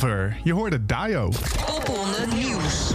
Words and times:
Silver. 0.00 0.36
Je 0.44 0.52
hoorde 0.52 0.86
Dio. 0.86 1.28
Popronde 1.66 2.26
Nieuws. 2.34 2.92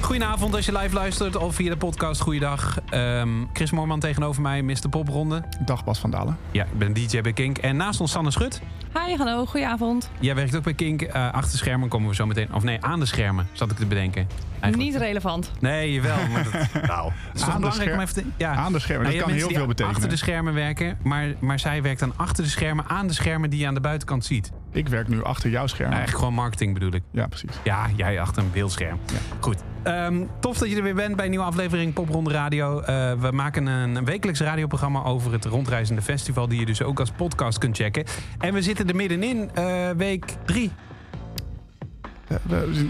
Goedenavond 0.00 0.54
als 0.54 0.66
je 0.66 0.78
live 0.78 0.94
luistert 0.94 1.36
of 1.36 1.54
via 1.54 1.70
de 1.70 1.76
podcast. 1.76 2.20
Goeiedag. 2.20 2.78
Ehm 2.90 3.28
Chris 3.52 3.70
Moorman 3.70 4.00
tegenover 4.00 4.42
mij, 4.42 4.62
Mr. 4.62 4.88
Popronde. 4.90 5.42
Dag 5.64 5.84
Bas 5.84 5.98
van 5.98 6.10
Dalen. 6.10 6.38
Ja, 6.50 6.64
ik 6.64 6.78
ben 6.78 6.92
DJ 6.92 7.20
bij 7.20 7.32
Kink. 7.32 7.58
En 7.58 7.76
naast 7.76 8.00
ons 8.00 8.10
Sanne 8.10 8.30
Schut. 8.30 8.60
Hi, 8.94 9.16
hallo, 9.16 9.46
goedenavond. 9.46 10.10
Jij 10.20 10.34
werkt 10.34 10.56
ook 10.56 10.62
bij 10.62 10.74
Kink. 10.74 11.02
Eh, 11.02 11.32
achter 11.32 11.50
de 11.50 11.56
schermen 11.56 11.88
komen 11.88 12.08
we 12.08 12.14
zo 12.14 12.26
meteen... 12.26 12.54
Of 12.54 12.62
nee, 12.62 12.84
aan 12.84 13.00
de 13.00 13.06
schermen, 13.06 13.48
zat 13.52 13.70
ik 13.70 13.76
te 13.76 13.86
bedenken. 13.86 14.26
Eigenlijk. 14.60 14.92
Niet 14.92 15.02
relevant. 15.02 15.50
Nee, 15.60 15.92
jawel. 15.92 16.16
Maar 16.32 16.44
dat, 16.44 16.52
nou, 16.88 17.10
het 17.28 17.40
is 17.40 17.42
Aan 17.42 17.50
de 17.50 17.58
belangrijk 17.58 17.72
scher- 17.72 17.92
om 17.94 18.00
even 18.00 18.14
te... 18.14 18.24
Ja. 18.36 18.54
Aan 18.54 18.72
de 18.72 18.78
schermen, 18.78 19.12
dat 19.12 19.22
kan 19.22 19.30
heel 19.30 19.48
veel 19.50 19.66
betekenen. 19.66 19.94
achter 19.94 20.08
de 20.10 20.16
schermen 20.16 20.54
werken, 20.54 20.98
maar, 21.02 21.34
maar 21.40 21.58
zij 21.58 21.82
werkt 21.82 22.00
dan 22.00 22.12
achter 22.16 22.44
de 22.44 22.50
schermen 22.50 22.84
aan 22.88 23.06
de 23.06 23.12
schermen 23.12 23.50
die 23.50 23.60
je 23.60 23.66
aan 23.66 23.74
de 23.74 23.80
buitenkant 23.80 24.24
ziet. 24.24 24.52
Ik 24.72 24.88
werk 24.88 25.08
nu 25.08 25.24
achter 25.24 25.50
jouw 25.50 25.66
scherm. 25.66 25.90
Eigenlijk 25.90 26.18
gewoon 26.18 26.34
marketing 26.34 26.74
bedoel 26.74 26.92
ik. 26.92 27.02
Ja, 27.10 27.26
precies. 27.26 27.50
Ja, 27.64 27.86
jij 27.96 28.20
achter 28.20 28.42
een 28.42 28.50
beeldscherm. 28.52 28.98
Goed. 29.40 29.56
Ehm, 29.82 30.24
tof 30.40 30.58
dat 30.58 30.70
je 30.70 30.76
er 30.76 30.82
weer 30.82 30.94
bent 30.94 31.16
bij 31.16 31.24
een 31.24 31.30
nieuwe 31.30 31.46
aflevering 31.46 31.92
Popronde 31.92 32.30
Radio. 32.30 32.80
Eh, 32.80 33.12
we 33.12 33.30
maken 33.32 33.66
een, 33.66 33.94
een 33.96 34.04
wekelijks 34.04 34.40
radioprogramma 34.40 35.02
over 35.02 35.32
het 35.32 35.44
rondreizende 35.44 36.02
festival... 36.02 36.48
die 36.48 36.60
je 36.60 36.66
dus 36.66 36.82
ook 36.82 37.00
als 37.00 37.10
podcast 37.10 37.58
kunt 37.58 37.76
checken. 37.76 38.04
En 38.38 38.54
we 38.54 38.62
zitten 38.62 38.88
er 38.88 38.96
middenin, 38.96 39.50
eh, 39.54 39.90
week 39.96 40.24
drie. 40.44 40.70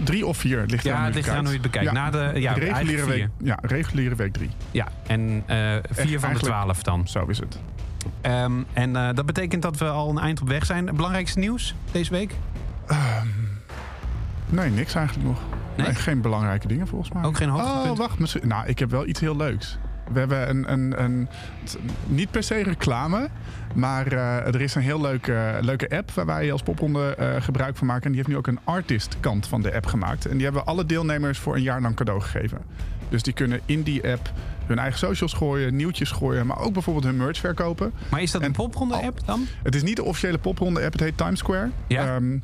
Drie 0.03 0.25
of 0.25 0.37
vier. 0.37 0.63
Ligt 0.67 0.83
Ja, 0.83 0.91
eraan 0.91 1.05
het 1.05 1.15
ligt 1.15 1.27
eraan 1.27 1.39
hoe 1.45 1.47
je 1.53 1.59
het 1.59 1.71
bekijkt. 1.71 1.91
Na 1.91 2.09
de- 2.09 2.31
ja, 2.39 2.53
reguliere 2.53 3.05
week, 3.05 3.27
ja, 3.43 3.57
reguliere 3.61 4.15
week 4.15 4.33
drie. 4.33 4.49
Ja, 4.71 4.87
en 5.07 5.43
eh, 5.45 5.75
vier 5.89 6.19
van 6.19 6.33
de 6.33 6.39
twaalf 6.39 6.83
dan. 6.83 7.07
Zo 7.07 7.25
is 7.25 7.39
het. 7.39 7.59
Ehm, 8.21 8.51
en 8.73 8.93
dat 8.93 9.25
betekent 9.25 9.61
dat 9.61 9.77
we 9.77 9.85
al 9.89 10.09
een 10.09 10.19
eind 10.19 10.41
op 10.41 10.47
weg 10.47 10.65
zijn. 10.65 10.85
Belangrijkste 10.85 11.39
nieuws 11.39 11.75
deze 11.91 12.11
week? 12.11 12.33
Nee, 14.49 14.69
niks 14.69 14.95
eigenlijk 14.95 15.27
nog. 15.27 15.39
Nee? 15.75 15.85
Nee, 15.87 15.95
geen 15.95 16.21
belangrijke 16.21 16.67
dingen 16.67 16.87
volgens 16.87 17.11
mij. 17.11 17.23
Ook 17.23 17.37
geen 17.37 17.49
hoogtepunten? 17.49 17.91
Oh, 17.91 17.97
wacht. 17.97 18.19
misschien- 18.19 18.47
Nou, 18.47 18.67
ik 18.67 18.79
heb 18.79 18.89
wel 18.91 19.07
iets 19.07 19.19
heel 19.19 19.35
leuks. 19.35 19.77
We 20.13 20.19
hebben 20.19 20.49
een, 20.49 20.71
een, 20.71 21.03
een 21.03 21.27
niet 22.05 22.31
per 22.31 22.43
se 22.43 22.63
reclame, 22.63 23.29
maar 23.75 24.07
eh, 24.07 24.47
er 24.47 24.61
is 24.61 24.75
een 24.75 24.81
heel 24.81 25.01
leuke, 25.01 25.57
leuke 25.61 25.89
app 25.97 26.11
waar 26.11 26.25
wij 26.25 26.51
als 26.51 26.61
popronde 26.63 27.15
eh, 27.15 27.41
gebruik 27.41 27.75
van 27.77 27.87
maken. 27.87 28.03
En 28.03 28.09
die 28.11 28.17
heeft 28.17 28.31
nu 28.31 28.37
ook 28.37 28.47
een 28.47 28.59
artist 28.63 29.17
kant 29.19 29.47
van 29.47 29.61
de 29.61 29.73
app 29.75 29.85
gemaakt. 29.85 30.25
En 30.25 30.33
die 30.35 30.43
hebben 30.43 30.65
alle 30.65 30.85
deelnemers 30.85 31.39
voor 31.39 31.55
een 31.55 31.61
jaar 31.61 31.81
lang 31.81 31.95
cadeau 31.95 32.21
gegeven. 32.21 32.57
Dus 33.09 33.23
die 33.23 33.33
kunnen 33.33 33.59
in 33.65 33.81
die 33.83 34.07
app 34.11 34.31
hun 34.65 34.79
eigen 34.79 34.99
socials 34.99 35.33
gooien, 35.33 35.75
nieuwtjes 35.75 36.11
gooien, 36.11 36.45
maar 36.47 36.59
ook 36.59 36.73
bijvoorbeeld 36.73 37.05
hun 37.05 37.17
merch 37.17 37.37
verkopen. 37.37 37.91
Maar 38.09 38.21
is 38.21 38.31
dat 38.31 38.41
een 38.41 38.47
En- 38.47 38.53
popronde-app 38.53 39.19
dan? 39.25 39.45
Het 39.63 39.75
is 39.75 39.83
niet 39.83 39.95
de 39.95 40.03
officiële 40.03 40.37
popronde 40.37 40.81
app, 40.83 40.91
het 40.91 41.01
heet 41.01 41.17
Times 41.17 41.39
Square. 41.39 41.69
Ja. 41.87 42.15
Ehm, 42.15 42.37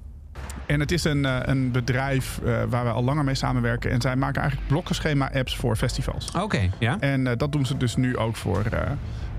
en 0.68 0.80
het 0.80 0.92
is 0.92 1.04
een, 1.04 1.25
eh, 1.25 1.39
een 1.42 1.72
bedrijf 1.72 2.39
eh, 2.45 2.63
waar 2.69 2.84
we 2.84 2.92
al 2.92 3.04
langer 3.04 3.24
mee 3.24 3.36
samenwerken. 3.36 3.92
En 3.92 4.01
zij 4.01 4.16
maken 4.16 4.42
eigenlijk 4.42 4.69
blokkenschema-apps 4.69 5.56
voor 5.56 5.75
festivals. 5.75 6.31
Oké, 6.31 6.69
ja. 6.80 6.98
En 7.00 7.28
eh, 7.28 7.38
dat 7.38 7.51
doen 7.51 7.66
ze 7.66 7.78
dus 7.78 7.95
nu 7.95 8.18
ook 8.18 8.36
voor, 8.36 8.63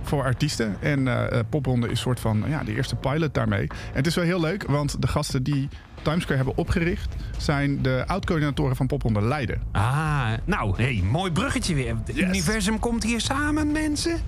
voor 0.03 0.23
artiesten. 0.23 0.77
En 0.81 1.09
Popronde 1.49 1.89
is 1.89 2.01
soort 2.01 2.21
van 2.21 2.45
ja, 2.49 2.65
de 2.65 2.75
eerste 2.75 2.97
pilot 2.97 3.35
daarmee. 3.35 3.67
En 3.67 3.69
het 3.93 4.07
is 4.07 4.15
wel 4.15 4.25
heel 4.25 4.41
leuk, 4.41 4.65
want 4.67 5.03
de 5.03 5.07
gasten 5.07 5.43
die 5.43 5.69
Times 6.03 6.23
Square 6.23 6.37
hebben 6.37 6.57
opgericht... 6.57 7.15
zijn 7.39 7.83
de 7.83 8.05
oud-coördinatoren 8.07 8.77
van 8.77 8.87
Popronde 8.87 9.23
Leiden. 9.23 9.63
Ah, 9.73 10.31
nou, 10.45 10.83
hey, 10.83 11.03
mooi 11.11 11.33
bruggetje 11.33 11.75
weer. 11.75 11.97
Het 12.05 12.19
universum 12.19 12.79
komt 12.79 13.03
hier 13.03 13.21
samen, 13.21 13.73
mensen. 13.73 14.21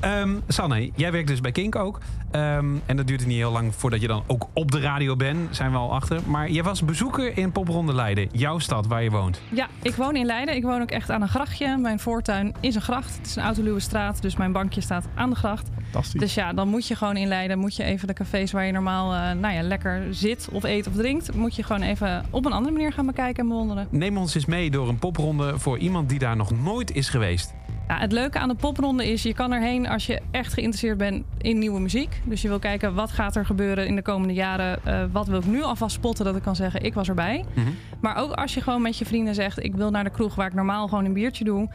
Ehm, 0.00 0.36
Sanne, 0.48 0.90
jij 0.94 1.12
werkt 1.12 1.28
dus 1.28 1.40
bij 1.40 1.52
Kink 1.52 1.76
ook. 1.76 2.00
Ehm, 2.30 2.66
en 2.86 2.96
dat 2.96 3.06
duurt 3.06 3.26
niet 3.26 3.36
heel 3.36 3.52
lang 3.52 3.74
voordat 3.74 4.00
je 4.00 4.06
dan 4.06 4.22
ook 4.26 4.48
op 4.52 4.70
de 4.70 4.80
radio 4.80 5.16
bent. 5.16 5.56
Zijn 5.56 5.70
we 5.70 5.76
al 5.76 5.92
achter. 5.94 6.20
Maar 6.26 6.50
je 6.50 6.62
was 6.62 6.84
bezoeker 6.84 7.38
in 7.38 7.52
Popronde 7.52 7.94
Leiden. 7.94 8.28
Jouw 8.32 8.58
stad 8.58 8.86
waar 8.86 9.02
je 9.02 9.10
woont. 9.10 9.40
Ja, 9.48 9.68
ik 9.82 9.94
woon 9.94 10.16
in 10.16 10.26
Leiden. 10.26 10.54
Ik 10.54 10.62
woon 10.62 10.82
ook 10.82 10.90
echt 10.90 11.10
aan 11.10 11.22
een 11.22 11.28
grachtje. 11.28 11.76
Mijn 11.76 12.00
voortuin 12.00 12.54
is 12.60 12.74
een 12.74 12.80
gracht. 12.80 13.16
Het 13.16 13.26
is 13.26 13.36
een 13.36 13.42
autoluwe 13.42 13.80
straat, 13.80 14.22
dus 14.22 14.36
mijn 14.36 14.52
bankje 14.52 14.80
staat 14.80 15.06
aan 15.14 15.30
de 15.30 15.36
gracht. 15.36 15.68
Fantastisch. 15.82 16.20
Dus 16.20 16.34
ja, 16.34 16.52
dan 16.52 16.68
moet 16.68 16.86
je 16.86 16.94
gewoon 16.94 17.16
in 17.16 17.28
Leiden, 17.28 17.58
moet 17.58 17.76
je 17.76 17.82
even 17.82 18.06
de 18.06 18.14
cafés 18.14 18.52
waar 18.52 18.66
je 18.66 18.72
normaal 18.72 19.14
eh, 19.14 19.40
nou 19.40 19.54
ja, 19.54 19.62
lekker 19.62 20.06
zit 20.10 20.48
of 20.52 20.62
eet 20.64 20.86
of 20.86 20.92
drinkt, 20.92 21.34
moet 21.34 21.56
je 21.56 21.62
gewoon 21.62 21.82
even 21.82 22.24
op 22.30 22.46
een 22.46 22.52
andere 22.52 22.74
manier 22.74 22.92
gaan 22.92 23.06
bekijken 23.06 23.42
en 23.42 23.48
bewonderen. 23.48 23.86
Neem 23.90 24.16
ons 24.16 24.34
eens 24.34 24.46
mee 24.46 24.70
door 24.70 24.88
een 24.88 24.98
popronde 24.98 25.58
voor 25.58 25.78
iemand 25.78 26.08
die 26.08 26.18
daar 26.18 26.36
nog 26.36 26.50
nooit 26.62 26.94
is 26.94 27.08
geweest. 27.08 27.54
Ja, 27.88 27.98
het 27.98 28.12
leuke 28.12 28.38
aan 28.38 28.48
de 28.48 28.54
popronde 28.54 29.10
is, 29.10 29.22
je 29.22 29.34
kan 29.34 29.52
erheen 29.52 29.88
als 29.88 30.06
je 30.06 30.20
echt 30.30 30.52
geïnteresseerd 30.52 30.98
bent 30.98 31.24
in 31.38 31.58
nieuwe 31.58 31.80
muziek. 31.80 32.20
Dus 32.24 32.42
je 32.42 32.48
wil 32.48 32.58
kijken, 32.58 32.94
wat 32.94 33.10
gaat 33.10 33.36
er 33.36 33.46
gebeuren 33.46 33.86
in 33.86 33.96
de 33.96 34.02
komende 34.02 34.34
jaren? 34.34 34.84
Eh, 34.84 35.04
wat 35.12 35.26
wil 35.26 35.38
ik 35.38 35.46
nu 35.46 35.62
alvast 35.62 35.94
spotten 35.94 36.24
dat 36.24 36.36
ik 36.36 36.42
kan 36.42 36.56
zeggen, 36.56 36.82
ik 36.82 36.94
was 36.94 37.08
erbij. 37.08 37.44
Mhm. 37.54 37.66
Maar 38.00 38.16
ook 38.16 38.32
als 38.32 38.54
je 38.54 38.60
gewoon 38.60 38.82
met 38.82 38.98
je 38.98 39.04
vrienden 39.04 39.34
zegt, 39.34 39.64
ik 39.64 39.74
wil 39.74 39.90
naar 39.90 40.04
de 40.04 40.10
kroeg 40.10 40.34
waar 40.34 40.46
ik 40.46 40.54
normaal 40.54 40.88
gewoon 40.88 41.04
een 41.04 41.12
biertje 41.12 41.44
doe. 41.44 41.68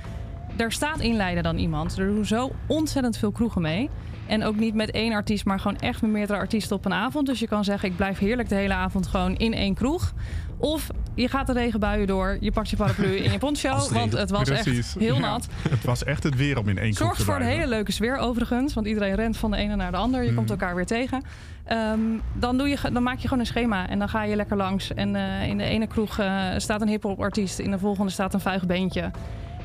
Daar 0.56 0.72
staat 0.72 1.00
in 1.00 1.16
Leiden 1.16 1.44
dan 1.44 1.58
iemand. 1.58 1.98
Er 1.98 2.08
doen 2.08 2.26
zo 2.26 2.52
ontzettend 2.68 3.18
veel 3.18 3.32
kroegen 3.32 3.62
mee. 3.62 3.90
En 4.26 4.44
ook 4.44 4.56
niet 4.56 4.74
met 4.74 4.92
één 4.92 5.14
artiest, 5.14 5.46
maar 5.46 5.60
gewoon 5.60 5.78
echt 5.78 6.02
met 6.02 6.12
meerdere 6.12 6.40
artiesten 6.40 6.76
op 6.76 6.86
een 6.86 6.94
avond. 6.94 7.26
Dus 7.26 7.40
je 7.40 7.48
kan 7.48 7.64
zeggen, 7.64 7.90
ik 7.90 7.96
blijf 7.96 8.20
heerlijk 8.20 8.50
de 8.50 8.56
hele 8.56 8.74
avond 8.74 9.08
gewoon 9.08 9.36
in 9.36 9.54
één 9.54 9.74
kroeg. 9.74 10.14
Of 10.58 10.90
je 11.16 11.28
gaat 11.28 11.48
de 11.48 11.54
regenbuien 11.54 12.08
door, 12.08 12.38
je 12.40 12.52
pakt 12.52 12.70
je 12.70 12.76
paraplu 12.76 13.16
in 13.16 13.32
je 13.32 13.38
poncho. 13.38 13.90
Want 13.92 14.12
het 14.12 14.30
was 14.30 14.50
Precies. 14.50 14.78
echt 14.78 15.00
heel 15.00 15.14
Ja. 15.16 15.20
nat. 15.20 15.48
Het 15.70 15.84
was 15.84 16.04
echt 16.04 16.24
het 16.24 16.36
weer 16.36 16.58
om 16.60 16.68
in 16.70 16.78
één 16.78 16.94
kroeg 16.94 16.98
Zorgt 17.08 17.18
te 17.20 17.24
voor 17.26 17.36
een 17.36 17.42
hele 17.42 17.68
leuke 17.68 17.92
sfeer 17.92 18.18
overigens. 18.18 18.74
Want 18.74 18.88
iedereen 18.88 19.16
rent 19.16 19.38
van 19.38 19.52
de 19.52 19.58
ene 19.58 19.76
naar 19.76 19.92
de 19.92 19.98
ander. 19.98 20.24
Je 20.24 20.30
Mm. 20.30 20.36
komt 20.36 20.50
elkaar 20.50 20.76
weer 20.76 20.86
tegen. 20.86 21.24
Ehm, 21.66 22.00
dan, 22.34 22.58
doe 22.58 22.68
je, 22.68 22.78
dan 22.94 23.04
maak 23.04 23.18
je 23.18 23.24
gewoon 23.24 23.40
een 23.40 23.46
schema. 23.46 23.90
En 23.90 24.00
dan 24.00 24.10
ga 24.10 24.24
je 24.24 24.36
lekker 24.36 24.58
langs. 24.58 24.94
En 24.94 25.16
eh, 25.16 25.48
in 25.48 25.58
de 25.58 25.64
ene 25.64 25.88
kroeg 25.88 26.20
eh, 26.20 26.44
staat 26.58 26.82
een 26.82 26.88
hip-hop 26.88 27.20
artiest. 27.22 27.60
In 27.60 27.72
de 27.72 27.80
volgende 27.80 28.12
staat 28.12 28.34
een 28.34 28.40
vuigbeentje. 28.40 29.12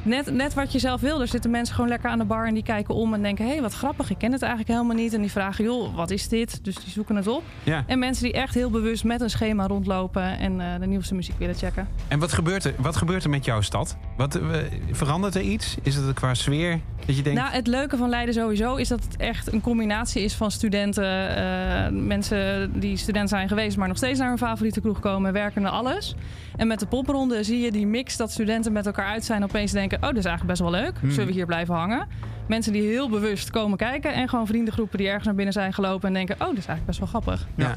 Net, 0.02 0.32
net 0.32 0.54
wat 0.54 0.72
je 0.72 0.78
zelf 0.78 1.00
wil. 1.00 1.20
Er 1.20 1.28
zitten 1.28 1.50
mensen 1.50 1.74
gewoon 1.74 1.90
lekker 1.90 2.10
aan 2.10 2.18
de 2.18 2.24
bar 2.24 2.46
en 2.46 2.54
die 2.54 2.62
kijken 2.62 2.94
om 2.94 3.14
en 3.14 3.22
denken: 3.22 3.44
hé, 3.44 3.52
hey, 3.52 3.60
wat 3.60 3.74
grappig, 3.74 4.10
ik 4.10 4.18
ken 4.18 4.32
het 4.32 4.42
eigenlijk 4.42 4.72
helemaal 4.72 4.96
niet. 4.96 5.14
En 5.14 5.20
die 5.20 5.30
vragen: 5.30 5.64
joh, 5.64 5.94
wat 5.94 6.10
is 6.10 6.28
dit? 6.28 6.64
Dus 6.64 6.74
die 6.74 6.90
zoeken 6.90 7.16
het 7.16 7.26
op. 7.26 7.42
Ja. 7.62 7.84
En 7.86 7.98
mensen 7.98 8.24
die 8.24 8.32
echt 8.32 8.54
heel 8.54 8.70
bewust 8.70 9.04
met 9.04 9.20
een 9.20 9.30
schema 9.30 9.66
rondlopen 9.66 10.38
en 10.38 10.60
eh, 10.60 10.80
de 10.80 10.86
nieuwste 10.86 11.14
muziek 11.14 11.38
willen 11.38 11.54
checken. 11.54 11.88
En 12.08 12.18
wat 12.18 12.32
gebeurt 12.32 12.64
er, 12.64 12.74
wat 12.76 12.96
gebeurt 12.96 13.24
er 13.24 13.30
met 13.30 13.44
jouw 13.44 13.60
stad? 13.60 13.96
Wat, 14.16 14.34
eh, 14.34 14.42
verandert 14.90 15.34
er 15.34 15.42
iets? 15.42 15.76
Is 15.82 15.94
het 15.94 16.14
qua 16.14 16.34
sfeer 16.34 16.80
dat 17.06 17.16
je 17.16 17.22
denkt... 17.22 17.40
Nou, 17.40 17.52
het 17.52 17.66
leuke 17.66 17.96
van 17.96 18.08
Leiden 18.08 18.34
sowieso 18.34 18.76
is 18.76 18.88
dat 18.88 19.04
het 19.04 19.16
echt 19.16 19.52
een 19.52 19.60
combinatie 19.60 20.22
is 20.22 20.34
van 20.34 20.50
studenten, 20.50 21.36
eh, 21.36 21.88
mensen 21.90 22.72
die 22.80 22.96
student 22.96 23.28
zijn 23.28 23.48
geweest, 23.48 23.76
maar 23.76 23.88
nog 23.88 23.96
steeds 23.96 24.18
naar 24.18 24.28
hun 24.28 24.38
favoriete 24.38 24.80
kroeg 24.80 25.00
komen, 25.00 25.32
werken 25.32 25.62
naar 25.62 25.72
alles. 25.72 26.14
En 26.56 26.66
met 26.66 26.78
de 26.80 26.86
popronde 26.86 27.42
zie 27.42 27.60
je 27.60 27.72
die 27.72 27.86
mix 27.86 28.16
dat 28.16 28.30
studenten 28.30 28.72
met 28.72 28.86
elkaar 28.86 29.06
uit 29.06 29.24
zijn, 29.24 29.42
opeens 29.42 29.72
denken: 29.72 29.87
oh, 29.96 30.08
dit 30.08 30.18
is 30.18 30.24
eigenlijk 30.24 30.58
best 30.58 30.70
wel 30.70 30.80
leuk. 30.80 30.92
Hmm. 31.00 31.10
Zullen 31.10 31.26
we 31.26 31.32
hier 31.32 31.46
blijven 31.46 31.74
hangen? 31.74 32.06
Mensen 32.46 32.72
die 32.72 32.82
heel 32.82 33.08
bewust 33.08 33.50
komen 33.50 33.78
kijken 33.78 34.14
en 34.14 34.28
gewoon 34.28 34.46
vriendengroepen 34.46 34.98
die 34.98 35.06
ergens 35.06 35.24
naar 35.24 35.34
binnen 35.34 35.54
zijn 35.54 35.72
gelopen 35.72 36.08
en 36.08 36.14
denken: 36.14 36.34
oh, 36.34 36.48
dit 36.48 36.58
is 36.58 36.66
eigenlijk 36.66 36.86
best 36.86 36.98
wel 36.98 37.08
grappig. 37.08 37.46
ja. 37.54 37.74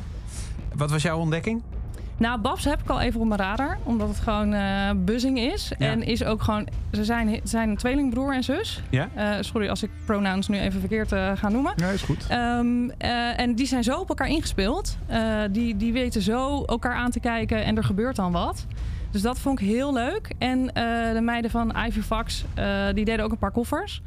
Wat 0.75 0.91
was 0.91 1.01
jouw 1.01 1.17
ontdekking? 1.17 1.61
Nou, 2.21 2.39
Babs 2.39 2.65
heb 2.65 2.81
ik 2.81 2.89
al 2.89 3.01
even 3.01 3.19
op 3.19 3.27
mijn 3.27 3.39
radar, 3.39 3.77
omdat 3.83 4.07
het 4.07 4.19
gewoon 4.19 4.53
eh 4.53 4.89
buzzing 4.95 5.39
is. 5.39 5.71
Ja. 5.77 5.87
En 5.87 6.03
is 6.03 6.23
ook 6.23 6.41
gewoon, 6.41 6.67
ze 6.91 7.03
zijn, 7.03 7.39
zijn 7.43 7.69
een 7.69 7.77
tweelingbroer 7.77 8.33
en 8.33 8.43
zus. 8.43 8.81
Ja? 8.89 9.09
Eh, 9.15 9.29
sorry 9.39 9.69
als 9.69 9.83
ik 9.83 9.89
pronouns 10.05 10.47
nu 10.47 10.59
even 10.59 10.79
verkeerd 10.79 11.11
eh, 11.11 11.31
ga 11.35 11.49
noemen. 11.49 11.73
Ja, 11.75 11.87
is 11.87 12.01
goed. 12.01 12.25
Ehm, 12.29 12.89
eh, 12.97 13.39
en 13.39 13.55
die 13.55 13.65
zijn 13.65 13.83
zo 13.83 13.99
op 13.99 14.09
elkaar 14.09 14.27
ingespeeld. 14.27 14.97
Eh, 15.07 15.21
die, 15.51 15.77
die 15.77 15.93
weten 15.93 16.21
zo 16.21 16.63
elkaar 16.63 16.95
aan 16.95 17.11
te 17.11 17.19
kijken 17.19 17.63
en 17.63 17.77
er 17.77 17.83
gebeurt 17.83 18.15
dan 18.15 18.31
wat. 18.31 18.65
Dus 19.11 19.21
dat 19.21 19.39
vond 19.39 19.59
ik 19.59 19.67
heel 19.67 19.93
leuk. 19.93 20.31
En 20.37 20.73
eh, 20.73 21.13
de 21.13 21.21
meiden 21.21 21.51
van 21.51 21.75
Ivy 21.87 22.01
Fox, 22.01 22.45
eh, 22.53 22.85
die 22.93 23.05
deden 23.05 23.25
ook 23.25 23.31
een 23.31 23.37
paar 23.37 23.51
koffers. 23.51 24.01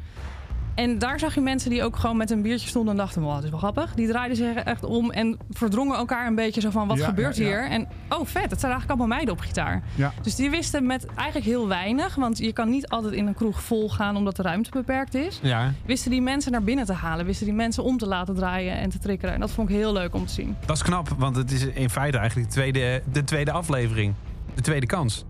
En 0.75 0.99
daar 0.99 1.19
zag 1.19 1.35
je 1.35 1.41
mensen 1.41 1.69
die 1.69 1.83
ook 1.83 1.95
gewoon 1.95 2.17
met 2.17 2.31
een 2.31 2.41
biertje 2.41 2.67
stonden 2.67 2.91
en 2.91 2.97
dachten... 2.97 3.21
wow, 3.21 3.33
dat 3.33 3.43
is 3.43 3.49
wel 3.49 3.59
grappig. 3.59 3.93
Die 3.93 4.07
draaiden 4.07 4.37
zich 4.37 4.55
echt 4.55 4.83
om 4.83 5.11
en 5.11 5.37
verdrongen 5.49 5.97
elkaar 5.97 6.27
een 6.27 6.35
beetje 6.35 6.61
zo 6.61 6.69
van... 6.69 6.87
wat 6.87 6.97
Ja, 6.97 7.05
gebeurt 7.05 7.37
ja, 7.37 7.43
ja. 7.43 7.49
hier? 7.49 7.69
En 7.69 7.87
oh, 8.09 8.25
vet, 8.25 8.49
het 8.49 8.59
zijn 8.59 8.71
eigenlijk 8.71 8.89
allemaal 8.89 9.07
meiden 9.07 9.33
op 9.33 9.39
gitaar. 9.39 9.83
Dus 10.21 10.35
die 10.35 10.49
wisten 10.49 10.85
met 10.85 11.05
eigenlijk 11.05 11.47
heel 11.47 11.67
weinig... 11.67 12.15
want 12.15 12.37
je 12.37 12.53
kan 12.53 12.69
niet 12.69 12.89
altijd 12.89 13.13
in 13.13 13.27
een 13.27 13.33
kroeg 13.33 13.61
vol 13.61 13.89
gaan 13.89 14.15
omdat 14.15 14.35
de 14.35 14.41
ruimte 14.41 14.69
beperkt 14.69 15.13
is 15.13 15.41
wisten 15.85 16.11
die 16.11 16.21
mensen 16.21 16.51
naar 16.51 16.63
binnen 16.63 16.85
te 16.85 16.93
halen. 16.93 17.25
Wisten 17.25 17.45
die 17.45 17.55
mensen 17.55 17.83
om 17.83 17.97
te 17.97 18.07
laten 18.07 18.35
draaien 18.35 18.77
en 18.77 18.89
te 18.89 18.99
triggeren. 18.99 19.33
En 19.33 19.39
dat 19.39 19.51
vond 19.51 19.69
ik 19.69 19.75
heel 19.75 19.93
leuk 19.93 20.15
om 20.15 20.25
te 20.25 20.33
zien. 20.33 20.55
Dat 20.65 20.75
is 20.75 20.83
knap, 20.83 21.09
want 21.17 21.35
het 21.35 21.51
is 21.51 21.65
in 21.65 21.89
feite 21.89 22.17
eigenlijk 22.17 22.49
de 22.49 22.53
tweede, 22.53 23.01
de 23.11 23.23
tweede 23.23 23.51
aflevering. 23.51 24.13
De 24.53 24.61
tweede 24.61 24.85
kans. 24.85 25.25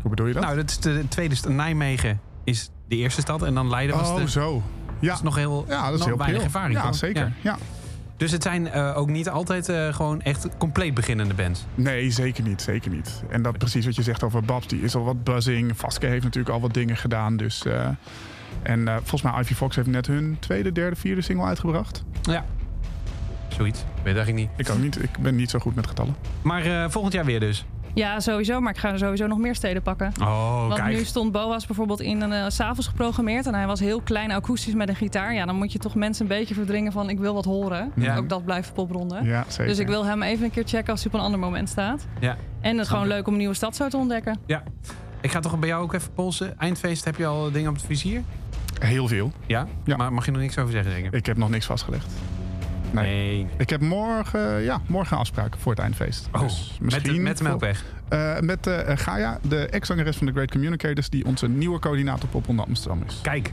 Hoe 0.00 0.10
bedoel 0.10 0.26
je 0.26 0.32
dat? 0.32 0.42
Nou, 0.42 0.56
dat 0.56 0.70
is 0.70 0.78
de 0.78 1.04
tweede 1.08 1.34
st- 1.34 1.48
Nijmegen 1.48 2.20
is 2.44 2.70
de 2.88 2.96
eerste 2.96 3.20
stad 3.20 3.42
en 3.42 3.54
dan 3.54 3.70
Leiden 3.70 3.96
was 3.96 4.08
oh, 4.08 4.16
de, 4.16 4.30
zo. 4.30 4.62
Ja. 5.00 5.12
is 5.12 5.22
nog 5.22 5.36
heel, 5.36 5.64
ja, 5.68 5.84
dat 5.84 5.92
is 5.92 5.98
nog 5.98 6.08
heel 6.08 6.16
weinig 6.16 6.42
ervaring. 6.42 6.78
Ja, 6.78 6.82
toch? 6.84 6.94
zeker. 6.94 7.22
Ja. 7.22 7.32
Ja. 7.40 7.56
Dus 8.16 8.30
het 8.30 8.42
zijn 8.42 8.68
eh, 8.68 8.96
ook 8.96 9.08
niet 9.08 9.28
altijd 9.28 9.68
eh, 9.68 9.94
gewoon 9.94 10.22
echt 10.22 10.48
compleet 10.58 10.94
beginnende 10.94 11.34
bands. 11.34 11.64
Nee, 11.74 12.10
zeker 12.10 12.42
niet. 12.42 12.62
Zeker 12.62 12.90
niet. 12.90 13.22
En 13.28 13.42
dat 13.42 13.58
precies 13.58 13.84
wat 13.84 13.96
je 13.96 14.02
zegt 14.02 14.22
over 14.22 14.42
Babs. 14.42 14.66
Die 14.66 14.82
is 14.82 14.94
al 14.94 15.04
wat 15.04 15.24
buzzing. 15.24 15.78
Vaske 15.78 16.06
heeft 16.06 16.24
natuurlijk 16.24 16.54
al 16.54 16.60
wat 16.60 16.74
dingen 16.74 16.96
gedaan. 16.96 17.36
Dus, 17.36 17.64
eh, 17.64 17.88
en 18.62 18.84
volgens 18.86 19.22
mij 19.22 19.40
Ivy 19.40 19.54
Fox 19.54 19.76
heeft 19.76 19.88
net 19.88 20.06
hun 20.06 20.36
tweede, 20.40 20.72
derde, 20.72 20.96
vierde 20.96 21.22
single 21.22 21.44
uitgebracht. 21.44 22.04
Ja. 22.22 22.44
Zoiets. 23.48 23.84
Weet 24.02 24.16
eigenlijk 24.16 24.36
niet. 24.36 24.66
Ik, 24.66 24.74
ook 24.74 24.82
niet, 24.82 25.02
ik 25.02 25.18
ben 25.18 25.36
niet 25.36 25.50
zo 25.50 25.58
goed 25.58 25.74
met 25.74 25.86
getallen. 25.86 26.14
Maar 26.42 26.90
volgend 26.90 27.14
jaar 27.14 27.24
weer 27.24 27.40
dus. 27.40 27.64
Ja, 27.94 28.20
sowieso. 28.20 28.60
Maar 28.60 28.72
ik 28.72 28.78
ga 28.78 28.92
er 28.92 28.98
sowieso 28.98 29.26
nog 29.26 29.38
meer 29.38 29.54
steden 29.54 29.82
pakken. 29.82 30.12
Oh, 30.20 30.68
Want 30.68 30.80
kijk. 30.80 30.96
nu 30.96 31.04
stond 31.04 31.32
Boas 31.32 31.66
bijvoorbeeld 31.66 32.00
in 32.00 32.20
een 32.20 32.32
uh, 32.32 32.44
s'avonds 32.48 32.86
geprogrammeerd. 32.86 33.46
En 33.46 33.54
hij 33.54 33.66
was 33.66 33.80
heel 33.80 34.00
klein 34.00 34.30
akoestisch 34.30 34.74
met 34.74 34.88
een 34.88 34.96
gitaar. 34.96 35.34
Ja, 35.34 35.46
dan 35.46 35.56
moet 35.56 35.72
je 35.72 35.78
toch 35.78 35.94
mensen 35.94 36.22
een 36.22 36.36
beetje 36.36 36.54
verdringen 36.54 36.92
van 36.92 37.08
ik 37.10 37.18
wil 37.18 37.34
wat 37.34 37.44
horen. 37.44 37.92
Ja. 37.94 38.16
Ook 38.16 38.28
dat 38.28 38.44
blijft 38.44 38.74
popronde. 38.74 39.18
Ja, 39.22 39.44
zeker. 39.48 39.66
Dus 39.66 39.78
ik 39.78 39.86
wil 39.86 40.04
hem 40.04 40.22
even 40.22 40.44
een 40.44 40.50
keer 40.50 40.64
checken 40.66 40.92
als 40.92 41.02
hij 41.02 41.12
op 41.12 41.18
een 41.18 41.24
ander 41.24 41.40
moment 41.40 41.68
staat. 41.68 42.06
Ja. 42.20 42.36
En 42.60 42.72
het 42.72 42.80
is 42.84 42.88
gewoon 42.88 43.06
leuk 43.06 43.26
om 43.26 43.32
een 43.32 43.38
nieuwe 43.38 43.54
stad 43.54 43.76
zo 43.76 43.88
te 43.88 43.96
ontdekken. 43.96 44.38
ja. 44.46 44.62
Ik 45.20 45.30
ga 45.30 45.40
toch 45.40 45.58
bij 45.58 45.68
jou 45.68 45.82
ook 45.82 45.92
even 45.92 46.12
polsen. 46.12 46.58
Eindfeest, 46.58 47.04
heb 47.04 47.16
je 47.16 47.26
al 47.26 47.50
dingen 47.50 47.68
op 47.70 47.76
het 47.76 47.84
vizier? 47.84 48.22
Heel 48.80 49.08
veel. 49.08 49.32
Ja? 49.46 49.66
Ja. 49.84 49.96
Maar 49.96 50.12
mag 50.12 50.24
je 50.24 50.30
nog 50.30 50.40
niks 50.40 50.58
over 50.58 50.72
zeggen, 50.72 50.92
zeker? 50.92 51.14
Ik 51.14 51.26
heb 51.26 51.36
nog 51.36 51.50
niks 51.50 51.66
vastgelegd. 51.66 52.06
Nee. 52.94 53.36
Nee. 53.36 53.46
Ik 53.58 53.70
heb 53.70 53.80
morgen, 53.80 54.62
ja, 54.62 54.80
morgen 54.86 55.16
afspraken 55.16 55.60
voor 55.60 55.72
het 55.72 55.80
eindfeest. 55.80 56.28
Oh, 56.32 56.40
Dus 56.40 56.76
met, 56.80 57.04
de, 57.04 57.12
met 57.12 57.32
de 57.38 57.42
voor- 57.42 57.46
melkweg. 57.48 57.84
Eh, 58.08 58.38
met 58.40 58.66
eh, 58.66 58.96
Gaia, 58.96 59.38
de 59.48 59.66
ex-zangeres 59.66 60.16
van 60.16 60.26
de 60.26 60.32
Great 60.32 60.50
Communicators... 60.50 61.10
die 61.10 61.24
onze 61.26 61.48
nieuwe 61.48 61.78
coördinator 61.78 62.28
op 62.32 62.46
Ronde 62.46 62.62
Amsterdam 62.62 63.02
is. 63.06 63.18
Kijk. 63.22 63.52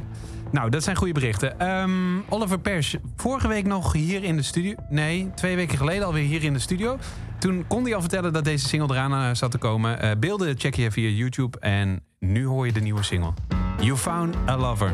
Nou, 0.51 0.69
dat 0.69 0.83
zijn 0.83 0.95
goede 0.95 1.13
berichten. 1.13 1.59
Ehm, 1.59 1.91
Oliver 2.29 2.59
Pers, 2.59 2.95
vorige 3.15 3.47
week 3.47 3.65
nog 3.65 3.93
hier 3.93 4.23
in 4.23 4.35
de 4.35 4.41
studio. 4.43 4.75
Nee, 4.89 5.29
twee 5.35 5.55
weken 5.55 5.77
geleden 5.77 6.05
alweer 6.05 6.23
hier 6.25 6.43
in 6.43 6.53
de 6.53 6.59
studio. 6.59 6.97
Toen 7.39 7.63
kon 7.67 7.83
hij 7.83 7.95
al 7.95 8.01
vertellen 8.01 8.33
dat 8.33 8.43
deze 8.43 8.67
single 8.67 8.95
eraan 8.95 9.13
eh, 9.13 9.35
zat 9.35 9.51
te 9.51 9.57
komen. 9.57 10.01
Eh, 10.01 10.11
beelden 10.19 10.59
check 10.59 10.75
je 10.75 10.91
via 10.91 11.09
YouTube. 11.09 11.59
En 11.59 12.01
nu 12.19 12.45
hoor 12.45 12.65
je 12.65 12.71
de 12.73 12.81
nieuwe 12.81 13.03
single. 13.03 13.33
You 13.79 13.97
Found 13.97 14.35
a 14.49 14.57
Lover. 14.57 14.93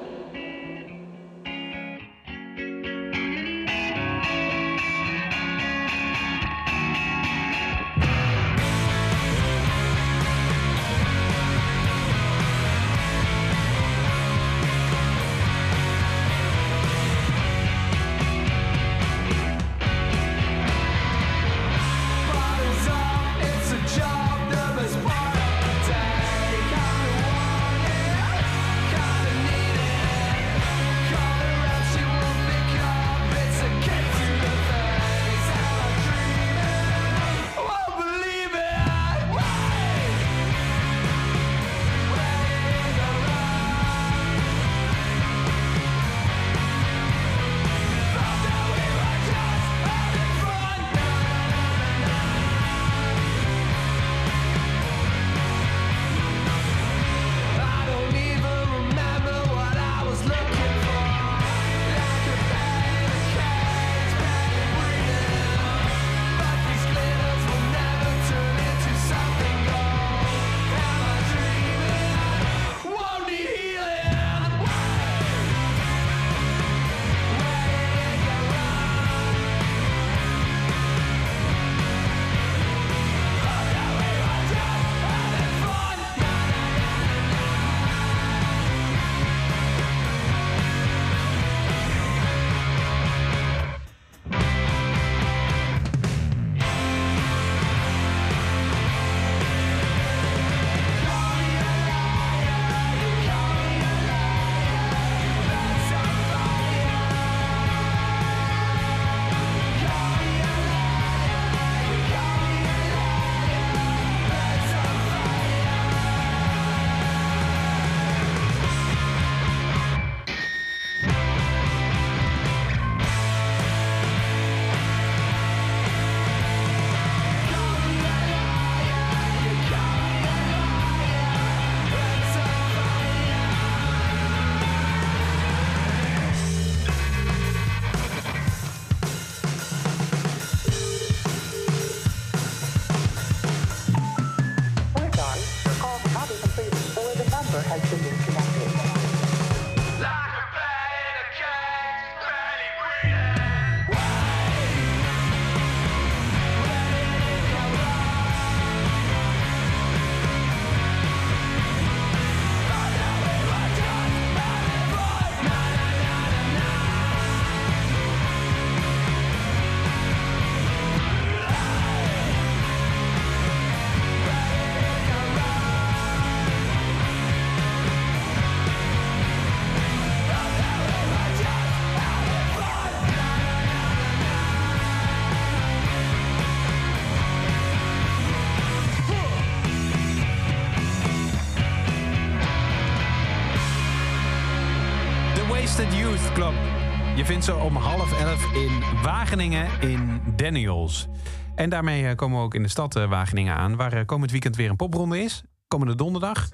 Ze 197.41 197.55
om 197.55 197.75
half 197.75 198.19
elf 198.19 198.53
in 198.53 198.79
Wageningen 199.03 199.67
in 199.81 200.21
Daniels. 200.35 201.07
En 201.55 201.69
daarmee 201.69 202.07
eh, 202.07 202.15
komen 202.15 202.37
we 202.37 202.43
ook 202.43 202.53
in 202.55 202.63
de 202.63 202.69
stad 202.69 202.95
eh, 202.95 203.09
Wageningen 203.09 203.55
aan... 203.55 203.75
waar 203.75 203.93
eh, 203.93 204.05
komend 204.05 204.31
weekend 204.31 204.55
weer 204.55 204.69
een 204.69 204.75
popronde 204.75 205.19
is. 205.19 205.43
Komende 205.67 205.95
donderdag. 205.95 206.49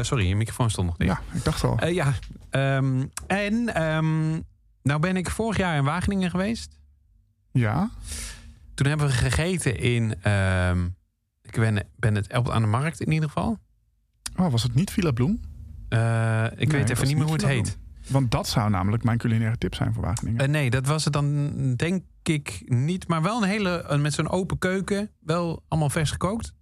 Sorry, 0.00 0.26
je 0.28 0.36
microfoon 0.36 0.70
stond 0.70 0.86
nog 0.86 0.96
dicht. 0.96 1.10
Ja, 1.10 1.36
ik 1.36 1.44
dacht 1.44 1.64
al. 1.64 1.86
Ja, 1.86 2.12
ehm, 2.50 3.04
en 3.26 3.74
ehm, 3.74 4.30
nou 4.82 5.00
ben 5.00 5.16
ik 5.16 5.30
vorig 5.30 5.56
jaar 5.56 5.76
in 5.76 5.84
Wageningen 5.84 6.30
geweest. 6.30 6.78
Ja. 7.52 7.90
Toen 8.74 8.86
hebben 8.86 9.06
we 9.06 9.12
gegeten 9.12 9.78
in... 9.78 10.14
ehm, 10.22 10.84
ik 11.42 11.52
ben, 11.52 11.86
ben 11.96 12.14
het 12.14 12.36
op- 12.36 12.50
aan 12.50 12.62
de 12.62 12.68
markt 12.68 13.00
in 13.00 13.12
ieder 13.12 13.28
geval. 13.28 13.58
Oh, 14.36 14.50
was 14.50 14.62
het 14.62 14.74
niet 14.74 14.90
Villa 14.90 15.10
Bloem? 15.10 15.40
Ik 15.90 15.98
Nee, 15.98 16.66
weet 16.66 16.90
even 16.90 17.06
niet 17.06 17.16
meer 17.16 17.24
hoe 17.24 17.32
het 17.34 17.46
heet. 17.46 17.78
Want 18.08 18.30
dat 18.30 18.48
zou 18.48 18.70
namelijk 18.70 19.04
mijn 19.04 19.18
culinaire 19.18 19.58
tip 19.58 19.74
zijn 19.74 19.92
voor 19.94 20.02
Wageningen. 20.02 20.40
Eh, 20.40 20.48
nee, 20.48 20.70
dat 20.70 20.86
was 20.86 21.04
het 21.04 21.12
dan 21.12 21.50
denk 21.76 22.02
ik 22.22 22.62
niet. 22.66 23.08
Maar 23.08 23.22
wel 23.22 23.42
een 23.42 23.48
hele, 23.48 23.84
een- 23.86 24.00
met 24.00 24.12
zo'n 24.12 24.28
open 24.30 24.58
keuken. 24.58 25.10
Wel 25.20 25.62
allemaal 25.68 25.90
vers 25.90 26.10
gekookt. 26.10 26.54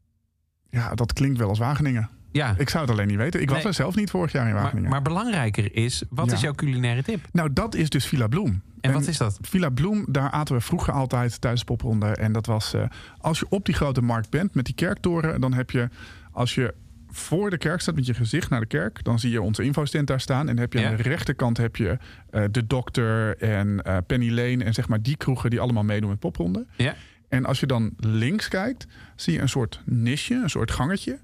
Ja, 0.71 0.95
dat 0.95 1.13
klinkt 1.13 1.39
wel 1.39 1.49
als 1.49 1.59
Wageningen. 1.59 2.09
Ja, 2.33 2.55
Ik 2.59 2.69
zou 2.69 2.83
het 2.85 2.93
alleen 2.93 3.07
niet 3.07 3.17
weten. 3.17 3.41
Ik 3.41 3.51
was 3.51 3.65
er 3.65 3.75
zelf 3.75 3.95
niet 3.95 4.11
vorig 4.11 4.33
jaar 4.33 4.47
in 4.47 4.53
maar, 4.55 4.63
Wageningen. 4.63 4.91
maar 4.91 5.03
belangrijker 5.03 5.75
is, 5.77 6.03
wat 6.11 6.27
Ja. 6.27 6.33
is 6.33 6.41
jouw 6.41 6.53
culinaire 6.55 7.03
tip? 7.03 7.29
Nou, 7.33 7.53
dat 7.53 7.75
is 7.75 7.89
dus 7.91 8.07
Villa 8.07 8.27
Bloem. 8.27 8.63
En 8.81 8.93
wat 8.93 9.07
is 9.07 9.17
dat? 9.19 9.39
Villa 9.41 9.71
Bloem, 9.71 10.05
daar 10.09 10.31
aten 10.31 10.55
we 10.55 10.61
vroeger 10.61 10.93
altijd 10.93 11.41
tijdens 11.41 11.61
de 11.63 11.67
popronde. 11.67 12.07
En 12.07 12.33
dat 12.33 12.47
was, 12.47 12.75
eh, 12.75 12.83
als 13.19 13.39
je 13.39 13.47
op 13.49 13.65
die 13.65 13.75
grote 13.75 14.03
markt 14.03 14.31
bent 14.31 14.55
met 14.55 14.65
die 14.65 14.75
kerktoren... 14.75 15.41
dan 15.41 15.53
heb 15.53 15.71
je, 15.71 15.89
als 16.33 16.55
je 16.55 16.75
voor 17.11 17.51
de 17.51 17.59
kerk 17.59 17.81
staat 17.81 17.95
met 17.95 18.07
je 18.07 18.15
gezicht 18.15 18.51
naar 18.51 18.61
de 18.61 18.67
kerk... 18.67 19.05
dan 19.05 19.19
zie 19.19 19.31
je 19.31 19.43
onze 19.43 19.63
infostand 19.63 20.07
daar 20.07 20.21
staan. 20.21 20.49
En 20.49 20.59
heb 20.59 20.73
je 20.73 20.79
Ja. 20.81 20.89
aan 20.91 20.97
de 20.97 21.03
rechterkant 21.03 21.57
heb 21.57 21.77
je 21.77 21.99
eh, 22.31 22.45
de 22.51 22.67
dokter 22.67 23.37
en 23.39 23.83
eh, 23.83 23.97
Penny 24.07 24.31
Lane... 24.31 24.65
en 24.65 24.75
zeg 24.75 24.89
maar 24.89 25.03
die 25.03 25.17
kroegen 25.17 25.51
die 25.51 25.61
allemaal 25.61 25.85
meedoen 25.85 26.11
met 26.11 26.19
popronde. 26.19 26.67
Ja. 26.77 26.95
En 27.29 27.45
als 27.45 27.61
je 27.61 27.67
dan 27.67 27.93
links 27.97 28.49
kijkt, 28.49 28.87
zie 29.17 29.33
je 29.33 29.41
een 29.41 29.49
soort 29.49 29.81
nisje, 29.85 30.35
een 30.35 30.51
soort 30.51 30.71
gangetje. 30.71 31.19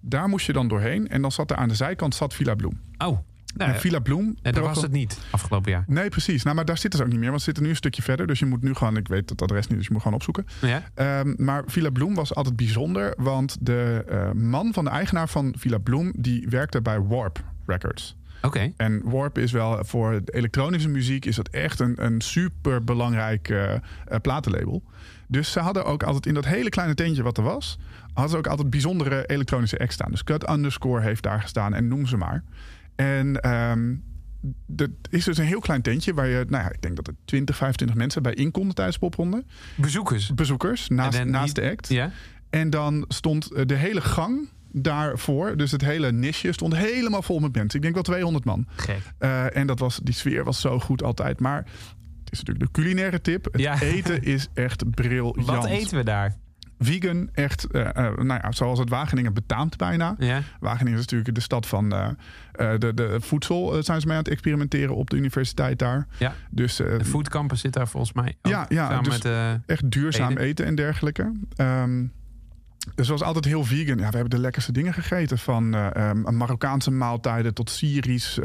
Daar 0.00 0.28
moest 0.28 0.46
je 0.46 0.52
dan 0.52 0.68
doorheen. 0.68 1.08
En 1.08 1.22
dan 1.22 1.32
zat 1.32 1.50
er 1.50 1.56
aan 1.56 1.68
de 1.68 1.74
zijkant 1.74 2.14
zat 2.14 2.34
Villa 2.34 2.54
Bloem. 2.54 2.80
Oh, 2.98 3.18
nou, 3.54 3.70
en 3.72 3.80
Villa 3.80 3.98
Bloem... 3.98 4.36
nee, 4.42 4.52
dat 4.52 4.64
was 4.64 4.82
het 4.82 4.92
niet 4.92 5.18
afgelopen 5.30 5.70
jaar. 5.70 5.84
Nee, 5.86 6.08
precies. 6.08 6.42
Nou, 6.42 6.56
maar 6.56 6.64
daar 6.64 6.78
zitten 6.78 6.98
ze 6.98 7.04
ook 7.04 7.10
niet 7.10 7.20
meer. 7.20 7.28
Want 7.28 7.40
ze 7.40 7.46
zitten 7.46 7.62
nu 7.62 7.70
een 7.70 7.76
stukje 7.76 8.02
verder. 8.02 8.26
Dus 8.26 8.38
je 8.38 8.46
moet 8.46 8.62
nu 8.62 8.74
gewoon... 8.74 8.96
Ik 8.96 9.08
weet 9.08 9.30
het 9.30 9.42
adres 9.42 9.66
niet, 9.66 9.78
dus 9.78 9.86
je 9.86 9.92
moet 9.92 10.02
gewoon 10.02 10.16
opzoeken. 10.16 10.46
Ja? 10.60 10.82
Ehm, 10.94 11.34
maar 11.36 11.62
Villa 11.66 11.90
Bloem 11.90 12.14
was 12.14 12.34
altijd 12.34 12.56
bijzonder. 12.56 13.14
Want 13.16 13.56
de 13.60 14.04
eh, 14.08 14.30
man 14.32 14.72
van 14.72 14.84
de 14.84 14.90
eigenaar 14.90 15.28
van 15.28 15.54
Villa 15.58 15.78
Bloem... 15.78 16.12
die 16.16 16.48
werkte 16.48 16.82
bij 16.82 17.00
Warp 17.00 17.44
Records. 17.66 18.16
Oké. 18.42 18.72
En 18.76 19.02
Warp 19.04 19.38
is 19.38 19.52
wel 19.52 19.84
voor 19.84 20.20
de 20.24 20.32
elektronische 20.32 20.88
muziek 20.88 21.24
is 21.24 21.36
dat 21.36 21.48
echt 21.48 21.80
een, 21.80 22.04
een 22.04 22.20
super 22.20 22.84
belangrijk 22.84 23.48
eh, 23.48 23.74
eh, 23.74 23.80
platenlabel. 24.22 24.82
Dus 25.26 25.52
ze 25.52 25.60
hadden 25.60 25.84
ook 25.84 26.02
altijd 26.02 26.26
in 26.26 26.34
dat 26.34 26.44
hele 26.44 26.68
kleine 26.68 26.94
tentje 26.94 27.22
wat 27.22 27.38
er 27.38 27.44
was, 27.44 27.78
hadden 28.12 28.30
ze 28.30 28.36
ook 28.36 28.46
altijd 28.46 28.70
bijzondere 28.70 29.26
elektronische 29.26 29.78
acts 29.78 29.94
staan. 29.94 30.10
Dus 30.10 30.24
Cut 30.24 30.50
Underscore 30.50 31.02
heeft 31.02 31.22
daar 31.22 31.40
gestaan 31.40 31.74
en 31.74 31.88
noem 31.88 32.06
ze 32.06 32.16
maar. 32.16 32.42
En 32.94 33.40
ehm 33.40 33.94
dat 34.66 34.90
is 35.10 35.24
dus 35.24 35.38
een 35.38 35.44
heel 35.44 35.60
klein 35.60 35.82
tentje 35.82 36.14
waar 36.14 36.26
je, 36.26 36.44
nou 36.48 36.64
ja, 36.64 36.72
ik 36.72 36.82
denk 36.82 36.96
dat 36.96 37.06
er 37.06 37.14
20, 37.24 37.56
25 37.56 37.96
mensen 37.96 38.22
bij 38.22 38.34
in 38.34 38.50
konden 38.50 38.74
tijdens 38.74 38.98
de 38.98 39.04
popronde. 39.06 39.44
Bezoekers. 39.74 40.34
Bezoekers, 40.34 40.88
naast, 40.88 41.54
de 41.54 41.70
act. 41.70 41.88
Ja. 41.88 42.10
En 42.50 42.70
dan 42.70 43.04
stond 43.08 43.50
eh, 43.52 43.66
de 43.66 43.74
hele 43.74 44.00
gang 44.00 44.48
daarvoor, 44.72 45.56
dus 45.56 45.70
het 45.70 45.80
hele 45.80 46.12
nisje, 46.12 46.52
stond 46.52 46.76
helemaal 46.76 47.22
vol 47.22 47.38
met 47.38 47.54
mensen. 47.54 47.76
Ik 47.76 47.82
denk 47.82 47.94
wel 47.94 48.02
200 48.02 48.44
man. 48.44 48.66
Eh, 49.18 49.56
en 49.56 49.66
dat 49.66 49.78
was, 49.78 50.00
die 50.02 50.14
sfeer 50.14 50.44
was 50.44 50.60
zo 50.60 50.78
goed 50.78 51.02
altijd. 51.02 51.40
Maar 51.40 51.56
het 52.24 52.32
is 52.32 52.38
natuurlijk 52.38 52.66
de 52.74 52.80
culinaire 52.80 53.20
tip. 53.20 53.44
Het 53.44 53.60
Ja. 53.60 53.80
eten 53.80 54.22
is 54.22 54.48
echt 54.54 54.90
briljant. 54.90 55.46
Wat 55.46 55.64
eten 55.66 55.96
we 55.96 56.04
daar? 56.04 56.36
Vegan, 56.84 57.28
echt, 57.32 57.66
eh, 57.66 57.84
nou 57.94 58.26
ja, 58.42 58.52
zoals 58.52 58.78
het 58.78 58.88
Wageningen 58.88 59.34
betaamt 59.34 59.76
bijna. 59.76 60.14
Ja. 60.18 60.40
Wageningen 60.60 60.98
is 60.98 61.04
natuurlijk 61.04 61.34
de 61.34 61.40
stad 61.40 61.66
van 61.66 61.92
eh, 61.92 62.08
de, 62.78 62.94
de 62.94 63.16
voedsel. 63.20 63.82
zijn 63.82 64.00
ze 64.00 64.06
mee 64.06 64.16
aan 64.16 64.22
het 64.22 64.32
experimenteren 64.32 64.94
op 64.94 65.10
de 65.10 65.16
universiteit 65.16 65.78
daar. 65.78 66.06
Ja. 66.18 66.34
Dus 66.50 66.76
De 66.76 67.04
Food 67.04 67.28
Campus 67.28 67.60
zit 67.60 67.72
daar 67.72 67.88
volgens 67.88 68.12
mij. 68.12 68.36
ook, 68.42 68.52
Ja, 68.52 68.66
ja, 68.68 68.88
Samen 68.88 69.04
dus- 69.04 69.22
met, 69.22 69.60
echt 69.66 69.90
duurzaam 69.90 70.36
eten, 70.36 70.66
en 70.66 70.74
dergelijke. 70.74 71.32
Ehm 71.56 72.04
dus 72.94 73.08
het 73.08 73.18
was 73.18 73.22
altijd 73.22 73.44
heel 73.44 73.64
vegan. 73.64 73.98
Ja, 73.98 74.08
we 74.08 74.14
hebben 74.16 74.30
de 74.30 74.38
lekkerste 74.38 74.72
dingen 74.72 74.94
gegeten. 74.94 75.38
Van 75.38 75.74
eh, 75.74 76.08
ehm, 76.10 76.36
Marokkaanse 76.36 76.90
maaltijden 76.90 77.54
tot 77.54 77.70
Syrisch. 77.70 78.38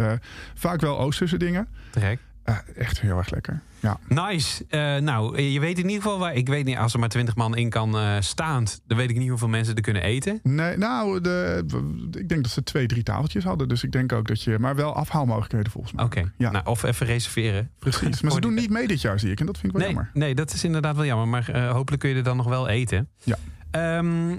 vaak 0.54 0.82
wel 0.82 1.00
Oosterse 1.00 1.38
dingen. 1.38 1.68
te 1.92 2.18
Eh, 2.48 2.56
echt 2.76 3.02
heel 3.02 3.18
erg 3.18 3.30
lekker. 3.30 3.62
Ja. 3.80 4.00
Nice. 4.08 4.66
Eh, 4.70 4.96
nou, 4.98 5.42
je 5.42 5.60
weet 5.60 5.78
in 5.78 5.84
ieder 5.90 6.02
geval 6.02 6.20
waar. 6.20 6.34
Ik 6.36 6.48
weet 6.48 6.66
niet, 6.66 6.78
als 6.78 6.94
er 6.94 7.00
maar 7.00 7.10
20 7.10 7.36
man 7.36 7.56
in 7.56 7.70
kan 7.70 7.98
eh 7.98 8.16
staand, 8.20 8.82
dan 8.88 8.98
weet 8.98 9.10
ik 9.10 9.18
niet 9.18 9.30
hoeveel 9.30 9.48
mensen 9.48 9.76
er 9.76 9.82
kunnen 9.82 10.04
eten. 10.04 10.40
Nee, 10.44 10.78
nou, 10.78 11.22
de, 11.22 11.64
ik 12.12 12.30
denk 12.30 12.44
dat 12.44 12.52
ze 12.52 12.64
twee, 12.64 12.86
drie 12.86 13.04
tafeltjes 13.04 13.44
hadden. 13.44 13.68
Dus 13.68 13.84
ik 13.84 13.92
denk 13.92 14.12
ook 14.12 14.28
dat 14.28 14.42
je... 14.42 14.60
Maar 14.60 14.76
wel 14.76 14.94
afhaalmogelijkheden 14.96 15.72
volgens 15.72 15.94
mij. 15.94 16.06
Oké. 16.06 16.32
Ja. 16.38 16.52
Nou, 16.52 16.66
of 16.66 16.84
even 16.84 17.06
reserveren. 17.06 17.72
Precies. 17.80 18.22
Maar 18.22 18.32
ze 18.32 18.40
doen 18.40 18.54
niet 18.54 18.70
mee 18.70 18.88
dit 18.88 19.02
jaar, 19.02 19.20
zie 19.20 19.32
ik. 19.32 19.40
En 19.40 19.46
dat 19.46 19.58
vind 19.58 19.74
ik 19.74 19.78
wel 19.80 19.88
Nee, 19.88 19.96
jammer. 19.96 20.12
nee, 20.14 20.36
dat 20.36 20.54
is 20.54 20.64
inderdaad 20.64 20.96
wel 20.96 21.06
jammer. 21.06 21.28
Maar 21.28 21.50
eh, 21.50 21.72
hopelijk 21.72 22.02
kun 22.02 22.10
je 22.10 22.16
er 22.16 22.24
dan 22.24 22.38
nog 22.38 22.48
wel 22.48 22.68
eten. 22.68 23.10
Ja. 23.24 23.38
Ehm, 23.72 24.38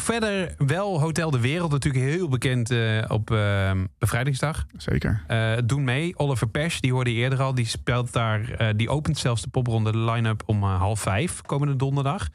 verder 0.00 0.54
wel 0.58 1.00
Hotel 1.00 1.30
de 1.30 1.40
Wereld. 1.40 1.70
Natuurlijk 1.70 2.04
heel 2.04 2.28
bekend 2.28 2.70
eh, 2.70 3.04
op 3.08 3.30
ehm, 3.30 3.84
Bevrijdingsdag. 3.98 4.66
Zeker. 4.76 5.22
Eh, 5.26 5.52
doen 5.64 5.84
mee. 5.84 6.18
Oliver 6.18 6.48
Pesch, 6.48 6.80
die 6.80 6.92
hoorde 6.92 7.14
je 7.14 7.20
eerder 7.20 7.42
al. 7.42 7.54
Die 7.54 7.66
speelt 7.66 8.12
daar. 8.12 8.50
eh, 8.50 8.68
die 8.76 8.88
opent 8.88 9.18
zelfs 9.18 9.42
de 9.42 9.48
popronde 9.48 9.92
de 9.92 9.98
line-up 9.98 10.42
om 10.46 10.62
half 10.62 11.00
vijf 11.00 11.42
komende 11.42 11.76
donderdag. 11.76 12.28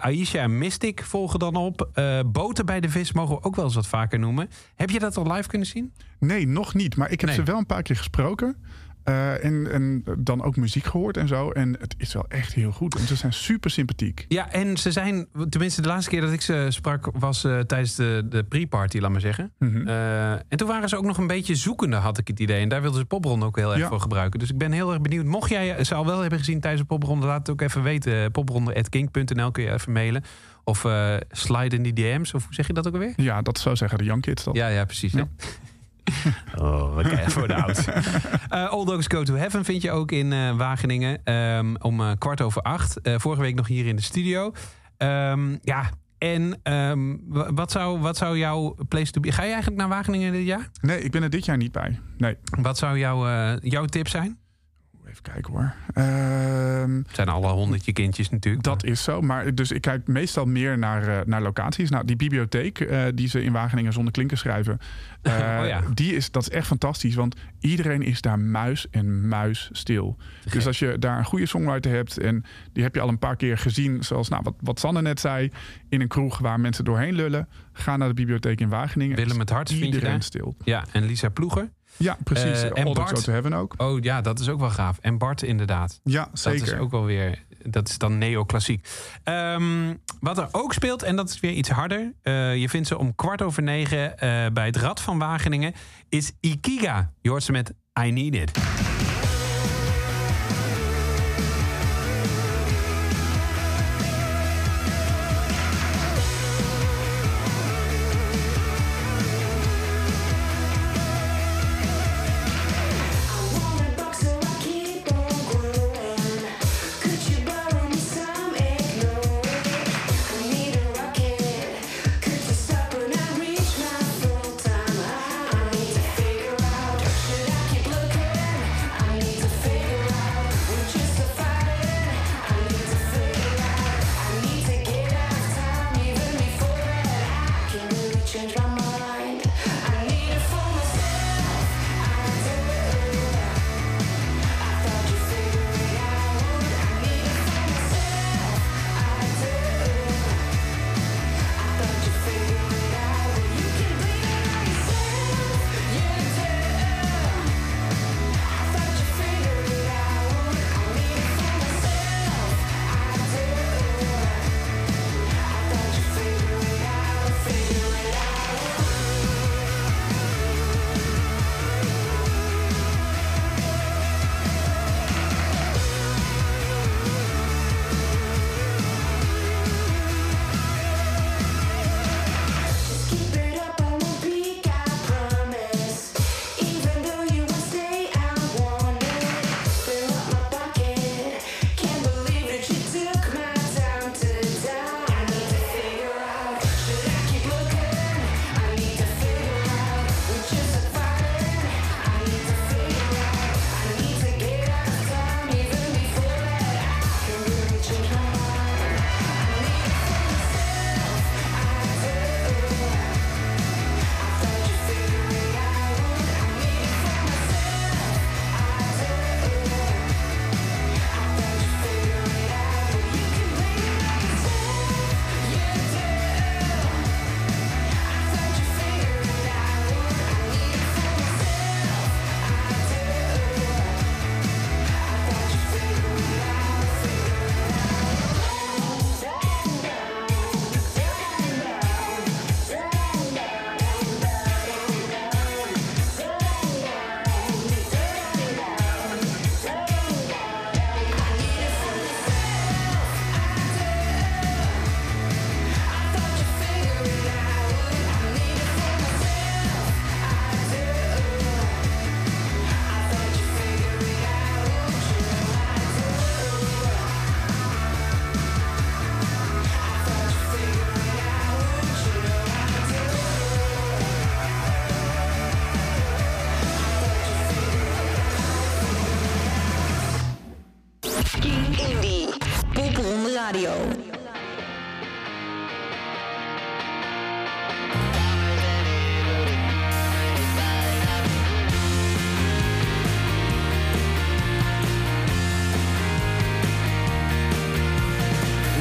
Aisha 0.00 0.38
en 0.38 0.58
Mystic 0.58 1.02
volgen 1.04 1.38
dan 1.38 1.56
op. 1.56 1.88
Boten 2.26 2.66
bij 2.66 2.80
de 2.80 2.88
vis 2.88 3.12
mogen 3.12 3.34
we 3.36 3.42
ook 3.42 3.56
wel 3.56 3.64
eens 3.64 3.74
wat 3.74 3.86
vaker 3.86 4.18
noemen. 4.18 4.48
Heb 4.74 4.90
je 4.90 4.98
dat 4.98 5.16
al 5.16 5.32
live 5.32 5.48
kunnen 5.48 5.66
zien? 5.66 5.92
Nee, 6.18 6.46
nog 6.46 6.74
niet. 6.74 6.96
Maar 6.96 7.10
ik 7.10 7.20
heb 7.20 7.28
Nee. 7.28 7.38
ze 7.38 7.44
wel 7.44 7.58
een 7.58 7.66
paar 7.66 7.82
keer 7.82 7.96
gesproken. 7.96 8.56
Eh, 9.08 9.44
en, 9.44 9.72
en 9.72 10.04
dan 10.18 10.42
ook 10.42 10.56
muziek 10.56 10.84
gehoord 10.84 11.16
en 11.16 11.28
zo. 11.28 11.50
En 11.50 11.76
het 11.80 11.94
is 11.98 12.12
wel 12.12 12.24
echt 12.28 12.52
heel 12.52 12.72
goed. 12.72 12.94
En 12.98 13.06
ze 13.06 13.16
zijn 13.16 13.32
super 13.32 13.70
sympathiek. 13.70 14.24
Ja, 14.28 14.52
en 14.52 14.76
ze 14.76 14.92
zijn, 14.92 15.26
tenminste 15.48 15.82
de 15.82 15.88
laatste 15.88 16.10
keer 16.10 16.20
dat 16.20 16.32
ik 16.32 16.40
ze 16.40 16.66
sprak, 16.68 17.08
was 17.18 17.44
eh, 17.44 17.58
tijdens 17.58 17.94
de, 17.94 18.26
de 18.28 18.44
pre-party, 18.44 18.98
laat 18.98 19.10
maar 19.10 19.20
zeggen. 19.20 19.52
Mhm. 19.58 19.88
Eh, 19.88 20.32
en 20.32 20.56
toen 20.56 20.68
waren 20.68 20.88
ze 20.88 20.96
ook 20.96 21.04
nog 21.04 21.18
een 21.18 21.26
beetje 21.26 21.54
zoekende, 21.54 21.96
had 21.96 22.18
ik 22.18 22.28
het 22.28 22.40
idee. 22.40 22.62
En 22.62 22.68
daar 22.68 22.80
wilden 22.82 23.00
ze 23.00 23.06
popronde 23.06 23.46
ook 23.46 23.56
heel 23.56 23.70
erg 23.70 23.80
Ja. 23.80 23.88
voor 23.88 24.00
gebruiken. 24.00 24.38
Dus 24.38 24.50
ik 24.50 24.58
ben 24.58 24.72
heel 24.72 24.92
erg 24.92 25.00
benieuwd. 25.00 25.24
Mocht 25.24 25.50
jij 25.50 25.84
ze 25.84 25.94
al 25.94 26.06
wel 26.06 26.20
hebben 26.20 26.38
gezien 26.38 26.60
tijdens 26.60 26.82
de 26.82 26.88
popronde, 26.88 27.26
laat 27.26 27.38
het 27.38 27.50
ook 27.50 27.60
even 27.60 27.82
weten. 27.82 28.30
Popronde.kink.nl 28.30 29.50
kun 29.50 29.62
je 29.64 29.72
even 29.72 29.92
mailen. 29.92 30.24
Of 30.64 30.86
slide 31.30 31.76
in 31.76 31.82
die 31.82 31.92
DM's, 31.92 32.34
of 32.34 32.44
hoe 32.44 32.54
zeg 32.54 32.66
je 32.66 32.72
dat 32.72 32.86
ook 32.86 32.92
alweer? 32.92 33.12
Ja, 33.16 33.42
dat 33.42 33.58
zou 33.58 33.76
zeggen 33.76 33.98
de 33.98 34.04
Young 34.04 34.22
Kids 34.22 34.44
dat. 34.44 34.54
Ja, 34.56 34.68
ja, 34.68 34.84
precies. 34.84 35.12
Ja. 35.12 35.28
oh, 36.62 36.94
wat 36.94 37.08
kijk 37.08 37.24
je 37.24 37.30
voor 37.30 37.48
de 37.48 37.54
oud. 37.62 37.84
Eh 38.48 38.68
All 38.68 38.84
Dogs 38.84 39.06
Go 39.06 39.22
to 39.22 39.34
Heaven 39.34 39.64
vind 39.64 39.82
je 39.82 39.90
ook 39.90 40.12
in 40.12 40.32
eh, 40.32 40.56
Wageningen 40.56 41.20
ehm, 41.24 41.74
om 41.78 42.00
eh, 42.00 42.10
kwart 42.18 42.40
over 42.40 42.62
acht. 42.62 43.00
Eh, 43.00 43.14
vorige 43.18 43.42
week 43.42 43.54
nog 43.54 43.66
hier 43.66 43.86
in 43.86 43.96
de 43.96 44.02
studio. 44.02 44.52
Ehm, 44.96 45.56
ja, 45.62 45.90
en 46.18 46.60
ehm, 46.62 47.16
wa- 47.28 47.52
wat, 47.52 47.70
zou, 47.70 47.98
wat 48.00 48.16
zou 48.16 48.38
jouw 48.38 48.76
place 48.88 49.10
to 49.12 49.20
be... 49.20 49.32
Ga 49.32 49.42
je 49.42 49.48
eigenlijk 49.52 49.80
naar 49.80 49.88
Wageningen 49.88 50.32
dit 50.32 50.46
jaar? 50.46 50.68
Nee, 50.80 51.00
ik 51.00 51.10
ben 51.10 51.22
er 51.22 51.30
dit 51.30 51.44
jaar 51.44 51.56
niet 51.56 51.72
bij. 51.72 51.98
Nee. 52.18 52.36
Wat 52.60 52.78
zou 52.78 52.98
jouw, 52.98 53.26
eh, 53.28 53.56
jouw 53.60 53.84
tip 53.84 54.08
zijn? 54.08 54.38
Even 55.10 55.22
kijken 55.22 55.52
hoor. 55.52 55.74
Ehm, 55.94 56.96
Het 56.96 57.14
zijn 57.14 57.28
alle 57.28 57.48
honderdje 57.48 57.92
kindjes 57.92 58.30
natuurlijk. 58.30 58.64
dat 58.64 58.84
is 58.84 59.02
zo. 59.02 59.20
Maar 59.20 59.54
dus 59.54 59.70
ik 59.70 59.80
kijk 59.80 60.06
meestal 60.06 60.44
meer 60.44 60.78
naar, 60.78 61.08
eh, 61.08 61.26
naar 61.26 61.42
locaties. 61.42 61.90
Nou, 61.90 62.04
die 62.04 62.16
bibliotheek 62.16 62.80
eh, 62.80 63.02
die 63.14 63.28
ze 63.28 63.42
in 63.42 63.52
Wageningen 63.52 63.92
zonder 63.92 64.12
klinker 64.12 64.38
schrijven. 64.38 64.78
eh, 65.22 65.32
Oh 65.60 65.66
ja. 65.66 65.82
die 65.94 66.14
is, 66.14 66.30
dat 66.30 66.42
is 66.42 66.50
echt 66.50 66.66
fantastisch. 66.66 67.14
Want 67.14 67.36
iedereen 67.60 68.02
is 68.02 68.20
daar 68.20 68.38
muis 68.38 68.86
en 68.90 69.28
muis 69.28 69.68
stil. 69.72 70.16
Dus 70.52 70.66
als 70.66 70.78
je 70.78 70.98
daar 70.98 71.18
een 71.18 71.24
goede 71.24 71.46
songwriter 71.46 71.92
hebt. 71.92 72.18
En 72.18 72.44
die 72.72 72.82
heb 72.82 72.94
je 72.94 73.00
al 73.00 73.08
een 73.08 73.18
paar 73.18 73.36
keer 73.36 73.58
gezien. 73.58 74.02
Zoals 74.04 74.28
nou, 74.28 74.42
wat, 74.42 74.54
wat 74.60 74.80
Sanne 74.80 75.02
net 75.02 75.20
zei. 75.20 75.50
In 75.88 76.00
een 76.00 76.08
kroeg 76.08 76.38
waar 76.38 76.60
mensen 76.60 76.84
doorheen 76.84 77.14
lullen. 77.14 77.48
Ga 77.72 77.96
naar 77.96 78.08
de 78.08 78.14
bibliotheek 78.14 78.60
in 78.60 78.68
Wageningen. 78.68 79.16
Willem 79.16 79.38
het 79.38 79.50
Hart 79.50 79.70
Iedereen 79.70 80.22
stil. 80.22 80.56
Ja, 80.64 80.84
en 80.92 81.04
Lisa 81.06 81.28
Ploeger. 81.28 81.70
Ja, 81.98 82.16
precies. 82.24 82.62
Eh, 82.62 82.70
en 82.74 82.86
All 82.86 82.92
Bart? 82.92 83.08
Go 83.08 83.20
to 83.20 83.32
Heaven 83.32 83.52
ook. 83.52 83.74
Oh 83.76 84.02
ja, 84.02 84.20
dat 84.20 84.38
is 84.40 84.48
ook 84.48 84.60
wel 84.60 84.70
gaaf. 84.70 84.98
En 85.00 85.18
Bart 85.18 85.42
inderdaad. 85.42 86.00
Ja, 86.04 86.28
zeker. 86.32 86.58
Dat 86.60 86.68
is 86.68 86.80
ook 86.80 86.90
wel 86.90 87.04
weer. 87.04 87.44
Dat 87.62 87.88
is 87.88 87.98
dan 87.98 88.18
neoclassiek. 88.18 88.88
Ehm 89.24 89.94
wat 90.20 90.38
er 90.38 90.48
ook 90.52 90.72
speelt, 90.72 91.02
en 91.02 91.16
dat 91.16 91.28
is 91.30 91.40
weer 91.40 91.52
iets 91.52 91.68
harder. 91.68 92.12
eh, 92.22 92.56
je 92.56 92.68
vindt 92.68 92.88
ze 92.88 92.98
om 92.98 93.14
kwart 93.14 93.42
over 93.42 93.62
negen 93.62 94.18
eh, 94.18 94.46
bij 94.52 94.66
het 94.66 94.76
Rad 94.76 95.00
van 95.00 95.18
Wageningen. 95.18 95.72
Is 96.08 96.32
Ikiga. 96.40 97.12
Je 97.20 97.28
hoort 97.30 97.42
ze 97.42 97.52
met 97.52 97.72
I 98.00 98.10
Need 98.10 98.34
It. 98.34 98.58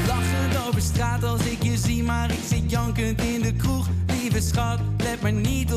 Lachend 0.08 0.67
over 0.67 0.82
straat 0.82 1.23
als 1.23 1.41
ik 1.41 1.63
je 1.63 1.77
zie, 1.77 2.03
maar 2.03 2.32
ik 2.32 2.39
zit 2.47 2.71
jankend 2.71 3.21
in 3.21 3.41
de 3.41 3.53
kroeg. 3.53 3.88
Lieve 4.08 4.41
schat, 4.41 4.80
let 4.97 5.21
maar 5.21 5.34
niet 5.34 5.73
op 5.73 5.77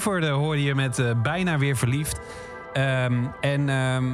Goverde 0.00 0.28
hoorde 0.28 0.62
je 0.62 0.74
met 0.74 0.98
eh, 0.98 1.10
Bijna 1.22 1.58
Weer 1.58 1.76
Verliefd. 1.76 2.20
Ehm, 2.72 3.14
en 3.40 3.68
ehm, 3.68 4.04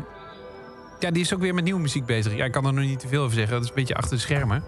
ja, 0.99 1.11
die 1.11 1.23
is 1.23 1.35
ook 1.35 1.41
weer 1.41 1.55
met 1.55 1.65
nieuwe 1.65 1.81
muziek 1.81 2.07
bezig. 2.07 2.35
Ja, 2.37 2.45
ik 2.45 2.53
kan 2.53 2.67
er 2.67 2.73
nog 2.73 2.85
niet 2.85 2.99
te 3.01 3.09
veel 3.09 3.23
over 3.23 3.35
zeggen. 3.35 3.53
Dat 3.55 3.63
is 3.63 3.69
een 3.69 3.75
beetje 3.75 3.95
achter 3.95 4.17
de 4.17 4.23
schermen. 4.23 4.63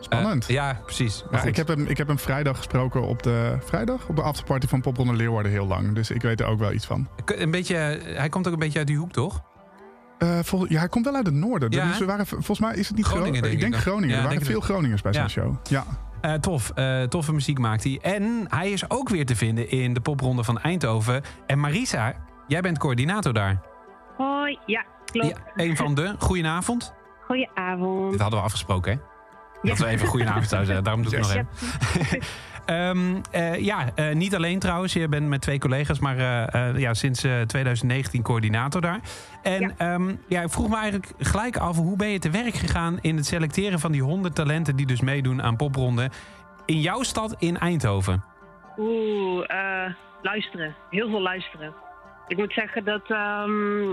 Spannend. 0.00 0.42
Eh, 0.48 0.54
ja, 0.54 0.80
precies. 0.84 1.22
Maar 1.22 1.32
Ja, 1.32 1.38
goed. 1.38 1.48
ik, 1.48 1.56
heb 1.56 1.68
hem, 1.68 1.86
ik 1.86 1.96
heb 1.96 2.06
hem 2.06 2.18
vrijdag 2.18 2.56
gesproken 2.56 3.02
op 3.02 3.22
de 3.22 3.56
vrijdag 3.64 4.08
op 4.08 4.16
de 4.16 4.22
afterparty 4.22 4.66
van 4.66 4.80
Popronde 4.80 5.12
Leeuwarden 5.12 5.52
heel 5.52 5.66
lang. 5.66 5.94
Dus 5.94 6.10
ik 6.10 6.22
weet 6.22 6.40
er 6.40 6.46
ook 6.46 6.58
wel 6.58 6.72
iets 6.72 6.86
van. 6.86 7.08
Een 7.24 7.50
beetje, 7.50 7.74
hij 8.04 8.28
komt 8.28 8.46
ook 8.46 8.52
een 8.52 8.58
beetje 8.58 8.78
uit 8.78 8.86
die 8.86 8.96
hoek, 8.96 9.12
toch? 9.12 9.42
Eh, 10.18 10.38
vol- 10.42 10.66
ja, 10.72 10.78
hij 10.78 10.88
komt 10.88 11.04
wel 11.04 11.14
uit 11.14 11.26
het 11.26 11.34
noorden. 11.34 11.70
Ja, 11.70 11.86
dus 11.86 11.98
we 11.98 12.04
waren, 12.04 12.26
volgens 12.26 12.60
mij 12.60 12.74
is 12.74 12.88
het 12.88 12.96
niet 12.96 13.06
Groningen, 13.06 13.32
Gro- 13.32 13.42
denk 13.42 13.54
ik 13.54 13.60
denk 13.60 13.74
ik. 13.74 13.80
Groningen. 13.80 14.16
Ja, 14.16 14.22
er 14.22 14.28
waren 14.28 14.44
veel. 14.44 14.60
Groningers 14.60 15.02
bij 15.02 15.12
zijn 15.12 15.30
show. 15.30 15.54
Ja. 15.68 15.84
Eh, 16.20 16.32
tof. 16.34 16.70
Eh, 16.70 17.02
toffe 17.02 17.32
muziek 17.32 17.58
maakt 17.58 17.84
hij. 17.84 17.98
En 18.02 18.44
hij 18.48 18.70
is 18.70 18.90
ook 18.90 19.08
weer 19.08 19.26
te 19.26 19.36
vinden 19.36 19.70
in 19.70 19.94
de 19.94 20.00
popronde 20.00 20.44
van 20.44 20.60
Eindhoven. 20.60 21.22
En 21.46 21.60
Marisa, 21.60 22.14
jij 22.46 22.60
bent 22.60 22.78
coördinator 22.78 23.32
daar. 23.32 23.60
Hoi, 24.16 24.58
ja, 24.66 24.84
klopt. 25.04 25.28
Ja, 25.28 25.64
een 25.64 25.76
van 25.76 25.94
de. 25.94 26.14
Goedenavond. 26.18 26.94
Goedenavond. 27.26 28.10
Dit 28.10 28.20
hadden 28.20 28.38
we 28.38 28.44
afgesproken, 28.44 28.92
hè? 28.92 28.98
Dat 29.68 29.78
we 29.78 29.86
even 29.86 30.06
goedenavond 30.06 30.48
zouden 30.48 30.66
zeggen. 30.66 30.84
Daarom 30.84 31.02
doe 31.02 31.12
ik 31.12 31.24
het 31.24 31.28
nog 31.28 31.36
even. 31.36 32.20
Ehm, 32.70 33.20
eh, 33.30 33.58
ja, 33.58 33.90
eh, 33.94 34.14
niet 34.14 34.34
alleen 34.34 34.58
trouwens. 34.58 34.92
Je 34.92 35.08
bent 35.08 35.28
met 35.28 35.40
twee 35.40 35.58
collega's, 35.58 35.98
maar 35.98 36.18
eh, 36.18 36.78
ja, 36.78 36.94
sinds 36.94 37.24
eh, 37.24 37.40
2019 37.40 38.22
coördinator 38.22 38.80
daar. 38.80 39.00
En 39.42 39.60
Ja. 39.60 39.72
ja. 39.78 39.98
ja, 40.28 40.42
ik 40.42 40.50
vroeg 40.50 40.68
me 40.68 40.76
eigenlijk 40.76 41.12
gelijk 41.18 41.56
af... 41.56 41.76
hoe 41.76 41.96
ben 41.96 42.08
je 42.08 42.18
te 42.18 42.30
werk 42.30 42.54
gegaan 42.54 42.98
in 43.00 43.16
het 43.16 43.26
selecteren 43.26 43.78
van 43.80 43.92
die 43.92 44.02
100 44.02 44.34
talenten... 44.34 44.76
die 44.76 44.86
dus 44.86 45.00
meedoen 45.00 45.42
aan 45.42 45.56
popronden 45.56 46.10
in 46.66 46.80
jouw 46.80 47.02
stad 47.02 47.34
in 47.38 47.58
Eindhoven? 47.58 48.24
Oeh, 48.78 49.44
eh, 49.46 49.92
luisteren. 50.22 50.74
Heel 50.90 51.08
veel 51.08 51.22
luisteren. 51.22 51.74
Ik 52.30 52.36
moet 52.36 52.52
zeggen 52.52 52.84
dat 52.84 53.02
ehm, 53.08 53.86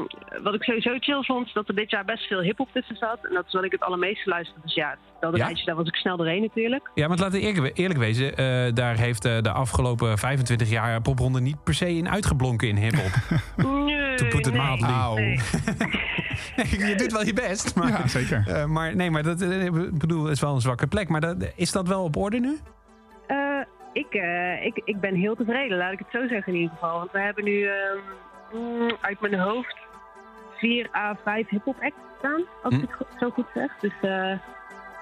wat 0.44 0.54
ik 0.54 0.64
sowieso 0.64 0.96
chill 1.00 1.24
vond, 1.24 1.54
dat 1.54 1.68
er 1.68 1.76
dit 1.76 1.90
jaar 1.90 2.06
best 2.06 2.28
veel 2.28 2.42
hip-hop 2.42 2.70
tussen 2.74 2.96
zat. 2.96 3.20
En 3.28 3.34
dat 3.34 3.46
is 3.48 3.54
wat 3.54 3.64
ik 3.64 3.72
het 3.72 3.82
allermeeste 3.82 4.30
luister. 4.30 4.56
Dus 4.64 4.74
ja, 4.74 4.96
dat 5.20 5.38
Ja? 5.38 5.46
rijtje, 5.46 5.66
daar 5.66 5.76
was 5.76 5.88
ik 5.88 5.96
snel 5.96 6.18
doorheen 6.18 6.42
natuurlijk. 6.42 6.90
Ja, 6.94 7.08
want 7.08 7.20
laten 7.20 7.40
we 7.40 7.46
eerlijk, 7.46 7.78
eerlijk 7.78 8.00
wezen... 8.00 8.36
eh, 8.38 8.74
daar 8.74 8.98
heeft 8.98 9.26
eh, 9.26 9.42
de 9.42 9.52
afgelopen 9.52 10.18
25 10.18 10.70
jaar 10.70 11.02
popronde 11.02 11.42
niet 11.42 11.64
per 11.64 11.74
se 11.74 11.90
in 11.96 12.10
uitgeblonken 12.10 12.68
in 12.68 12.76
hiphop. 12.76 13.12
Nee, 13.88 14.16
To 14.16 14.26
put 14.28 14.48
it 14.48 14.54
nee, 14.54 14.62
mildly. 14.68 14.90
Auw. 14.90 15.16
nee. 15.18 15.38
je 16.90 16.94
doet 16.98 17.12
wel 17.12 17.26
je 17.26 17.34
best, 17.34 17.76
maar... 17.76 17.88
ja, 17.88 18.08
zeker. 18.08 18.44
Eh, 18.48 18.66
maar 18.66 18.96
nee, 18.96 19.12
maar 19.12 19.24
dat 19.24 19.42
ik 19.42 19.98
bedoel, 20.00 20.24
het 20.24 20.34
is 20.34 20.42
wel 20.42 20.54
een 20.56 20.62
zwakke 20.62 20.88
plek. 20.88 21.10
Maar 21.10 21.22
dat, 21.22 21.52
is 21.56 21.72
dat 21.72 21.88
wel 21.88 22.04
op 22.04 22.16
orde 22.16 22.40
nu? 22.40 22.58
Eh, 23.28 23.38
ik, 23.94 24.14
eh, 24.14 24.66
ik, 24.66 24.82
ik 24.86 25.00
ben 25.00 25.16
heel 25.16 25.36
tevreden, 25.36 25.78
laat 25.78 25.92
ik 25.92 26.00
het 26.00 26.08
zo 26.12 26.28
zeggen 26.28 26.54
in 26.54 26.60
ieder 26.60 26.74
geval. 26.74 26.98
Want 26.98 27.12
we 27.12 27.20
hebben 27.20 27.44
nu 27.44 27.64
ehm, 27.64 27.98
mm, 28.54 28.92
uit 29.02 29.20
mijn 29.22 29.40
hoofd 29.40 29.76
vier 30.58 30.90
à 30.96 31.16
vijf 31.24 31.50
hip-hop 31.50 31.76
acts 31.82 32.00
staan, 32.18 32.44
als 32.64 32.76
Hm. 32.76 32.82
ik 32.84 32.96
het 32.98 33.08
zo 33.20 33.30
goed 33.30 33.46
zeg. 33.54 33.78
Dus 33.80 33.94
eh, 34.02 34.32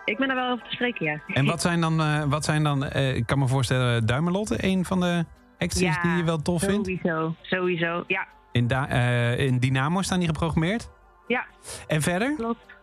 ik 0.05 0.17
ben 0.17 0.29
er 0.29 0.35
wel 0.35 0.51
over 0.51 0.65
te 0.65 0.71
spreken, 0.71 1.05
ja. 1.05 1.19
En 1.33 1.45
wat 1.45 1.61
zijn 1.61 1.81
dan, 1.81 2.01
eh, 2.01 2.23
wat 2.23 2.45
zijn 2.45 2.63
dan 2.63 2.83
eh, 2.85 3.15
ik 3.15 3.25
kan 3.25 3.39
me 3.39 3.47
voorstellen, 3.47 4.05
Duimelotte, 4.05 4.55
een 4.59 4.85
van 4.85 4.99
de 4.99 5.25
acts 5.57 5.79
Ja, 5.79 6.01
die 6.01 6.11
je 6.11 6.23
wel 6.23 6.41
tof 6.41 6.61
vindt? 6.63 6.85
Sowieso, 6.87 7.35
sowieso. 7.41 8.03
Ja, 8.07 8.25
In, 8.51 8.67
in 9.37 9.59
Dynamo 9.59 10.01
staan 10.01 10.19
die 10.19 10.27
geprogrammeerd? 10.27 10.89
ja, 11.27 11.45
En 11.87 12.01
verder? 12.01 12.35
klopt. 12.35 12.73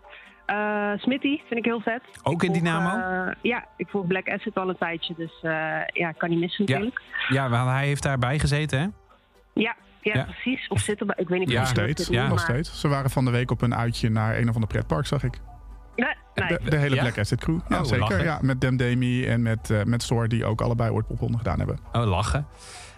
Eh 0.46 0.92
Smitty 0.96 1.38
vind 1.46 1.50
ik 1.58 1.64
heel 1.64 1.80
vet. 1.80 2.02
Ook 2.22 2.32
Ik 2.34 2.42
in 2.42 2.48
volg, 2.54 2.62
Dynamo? 2.62 3.32
ja, 3.42 3.64
ik 3.76 3.88
volg 3.88 4.06
Black 4.06 4.28
Asset 4.28 4.54
al 4.54 4.68
een 4.68 4.76
tijdje, 4.78 5.14
dus 5.16 5.32
eh, 5.42 5.78
ja, 5.86 6.12
kan 6.12 6.30
niet 6.30 6.38
missen 6.38 6.64
Ja. 6.66 6.72
natuurlijk. 6.72 7.00
Ja, 7.28 7.48
want 7.48 7.68
hij 7.70 7.86
heeft 7.86 8.02
daarbij 8.02 8.38
gezeten, 8.38 8.78
hè? 8.80 8.86
Ja, 9.52 9.74
ja, 10.02 10.14
Ja. 10.14 10.24
precies. 10.24 10.68
Of 10.68 10.80
zitten 10.80 11.06
bij, 11.06 11.16
ik 11.18 11.28
weet 11.28 11.38
niet 11.38 11.50
Ja, 11.50 11.60
nog 11.60 11.72
precies 11.72 11.90
steeds. 11.92 12.06
hoe 12.06 12.16
ze 12.16 12.20
het 12.22 12.30
nog 12.30 12.40
steeds. 12.40 12.80
Ze 12.80 12.88
waren 12.88 13.10
van 13.10 13.24
de 13.24 13.30
week 13.30 13.50
op 13.50 13.62
een 13.62 13.74
uitje 13.74 14.08
naar 14.10 14.38
een 14.38 14.48
of 14.48 14.54
ander 14.54 14.68
pretpark, 14.70 15.06
zag 15.06 15.22
ik. 15.24 15.40
maar- 15.96 16.16
Nee, 16.34 16.48
nee. 16.48 16.58
De, 16.64 16.70
de 16.70 16.76
hele 16.76 16.94
Ja? 16.94 17.00
Black 17.02 17.18
Asset 17.18 17.40
crew. 17.40 17.58
Ja, 17.68 17.78
Oh, 17.78 17.84
zeker. 17.84 17.98
lachen. 17.98 18.24
Ja, 18.24 18.38
met 18.42 18.60
Dem 18.60 18.76
Demi 18.76 19.26
en 19.26 19.42
met, 19.42 19.70
eh 19.70 19.82
met 19.84 20.08
die 20.28 20.44
ook 20.44 20.60
allebei 20.60 20.90
ooit 20.90 21.06
popronde 21.06 21.36
gedaan 21.38 21.58
hebben. 21.58 21.78
Oh, 21.92 22.04
lachen. 22.06 22.46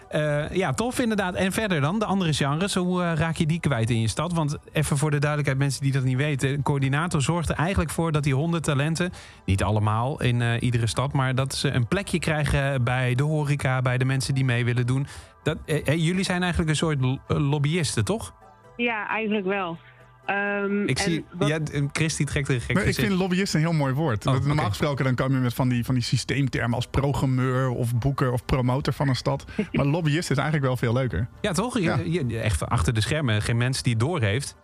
eh, 0.09 0.49
ja, 0.51 0.71
tof 0.73 0.99
inderdaad. 0.99 1.35
En 1.35 1.51
verder 1.51 1.81
dan, 1.81 1.99
de 1.99 2.05
andere 2.05 2.33
genres, 2.33 2.73
hoe 2.75 3.03
eh, 3.03 3.13
raak 3.15 3.35
je 3.35 3.45
die 3.45 3.59
kwijt 3.59 3.89
in 3.89 4.01
je 4.01 4.07
stad? 4.07 4.33
Want 4.33 4.57
even 4.71 4.97
voor 4.97 5.11
de 5.11 5.19
duidelijkheid, 5.19 5.59
mensen 5.61 5.81
die 5.83 5.91
dat 5.91 6.03
niet 6.03 6.17
weten. 6.17 6.49
Een 6.49 6.63
coördinator 6.63 7.21
zorgt 7.21 7.49
er 7.49 7.55
eigenlijk 7.55 7.89
voor 7.89 8.11
dat 8.11 8.23
die 8.23 8.35
honderd 8.35 8.63
talenten, 8.63 9.11
niet 9.45 9.63
allemaal 9.63 10.21
in 10.21 10.41
eh, 10.41 10.61
iedere 10.61 10.87
stad, 10.87 11.13
maar 11.13 11.35
dat 11.35 11.55
ze 11.55 11.69
een 11.71 11.87
plekje 11.87 12.19
krijgen 12.19 12.83
bij 12.83 13.15
de 13.15 13.23
horeca, 13.23 13.81
bij 13.81 13.97
de 13.97 14.05
mensen 14.05 14.33
die 14.35 14.45
mee 14.45 14.65
willen 14.65 14.85
doen. 14.87 15.07
Dat, 15.45 15.57
eh, 15.65 15.87
eh, 15.87 16.05
jullie 16.05 16.23
zijn 16.23 16.41
eigenlijk 16.41 16.69
een 16.71 16.77
soort 16.77 16.99
eh, 17.01 17.37
lobbyisten, 17.49 18.05
toch? 18.05 18.33
Ja, 18.75 19.07
eigenlijk 19.07 19.45
wel. 19.47 19.77
Ehm, 20.25 20.83
Ik 20.87 20.99
zie, 20.99 21.25
wat- 21.33 21.47
ja, 21.47 21.59
eh, 21.71 21.83
Christy 21.91 22.23
trekt 22.23 22.49
een 22.49 22.61
gek 22.61 22.75
Maar 22.75 22.83
ik 22.85 22.95
vind 22.95 23.13
lobbyist 23.13 23.53
een 23.53 23.59
heel 23.59 23.73
mooi 23.73 23.93
woord. 23.93 24.25
Oh, 24.25 24.45
Normaal 24.45 24.67
gesproken 24.69 25.05
dan 25.05 25.15
kom 25.15 25.31
je 25.31 25.37
met 25.37 25.53
van 25.53 25.69
die, 25.69 25.85
van 25.85 25.93
die 25.93 26.03
systeemtermen 26.03 26.75
als 26.75 26.87
programmeur 26.87 27.69
of 27.69 27.95
boeker 27.97 28.31
of 28.31 28.45
promotor 28.45 28.93
van 28.93 29.07
een 29.07 29.15
stad. 29.15 29.45
Maar 29.71 29.85
lobbyist 29.85 30.31
is 30.31 30.37
eigenlijk 30.37 30.65
wel 30.67 30.77
veel 30.77 30.93
leuker. 30.93 31.27
Ja, 31.41 31.51
toch? 31.51 31.73
Je- 31.79 31.81
Ja. 31.81 31.99
je- 32.27 32.39
echt 32.39 32.65
achter 32.69 32.93
de 32.93 33.01
schermen, 33.01 33.41
geen 33.41 33.57
mens 33.57 33.81
die 33.81 33.93
het 33.93 34.01
doorheeft. 34.01 34.55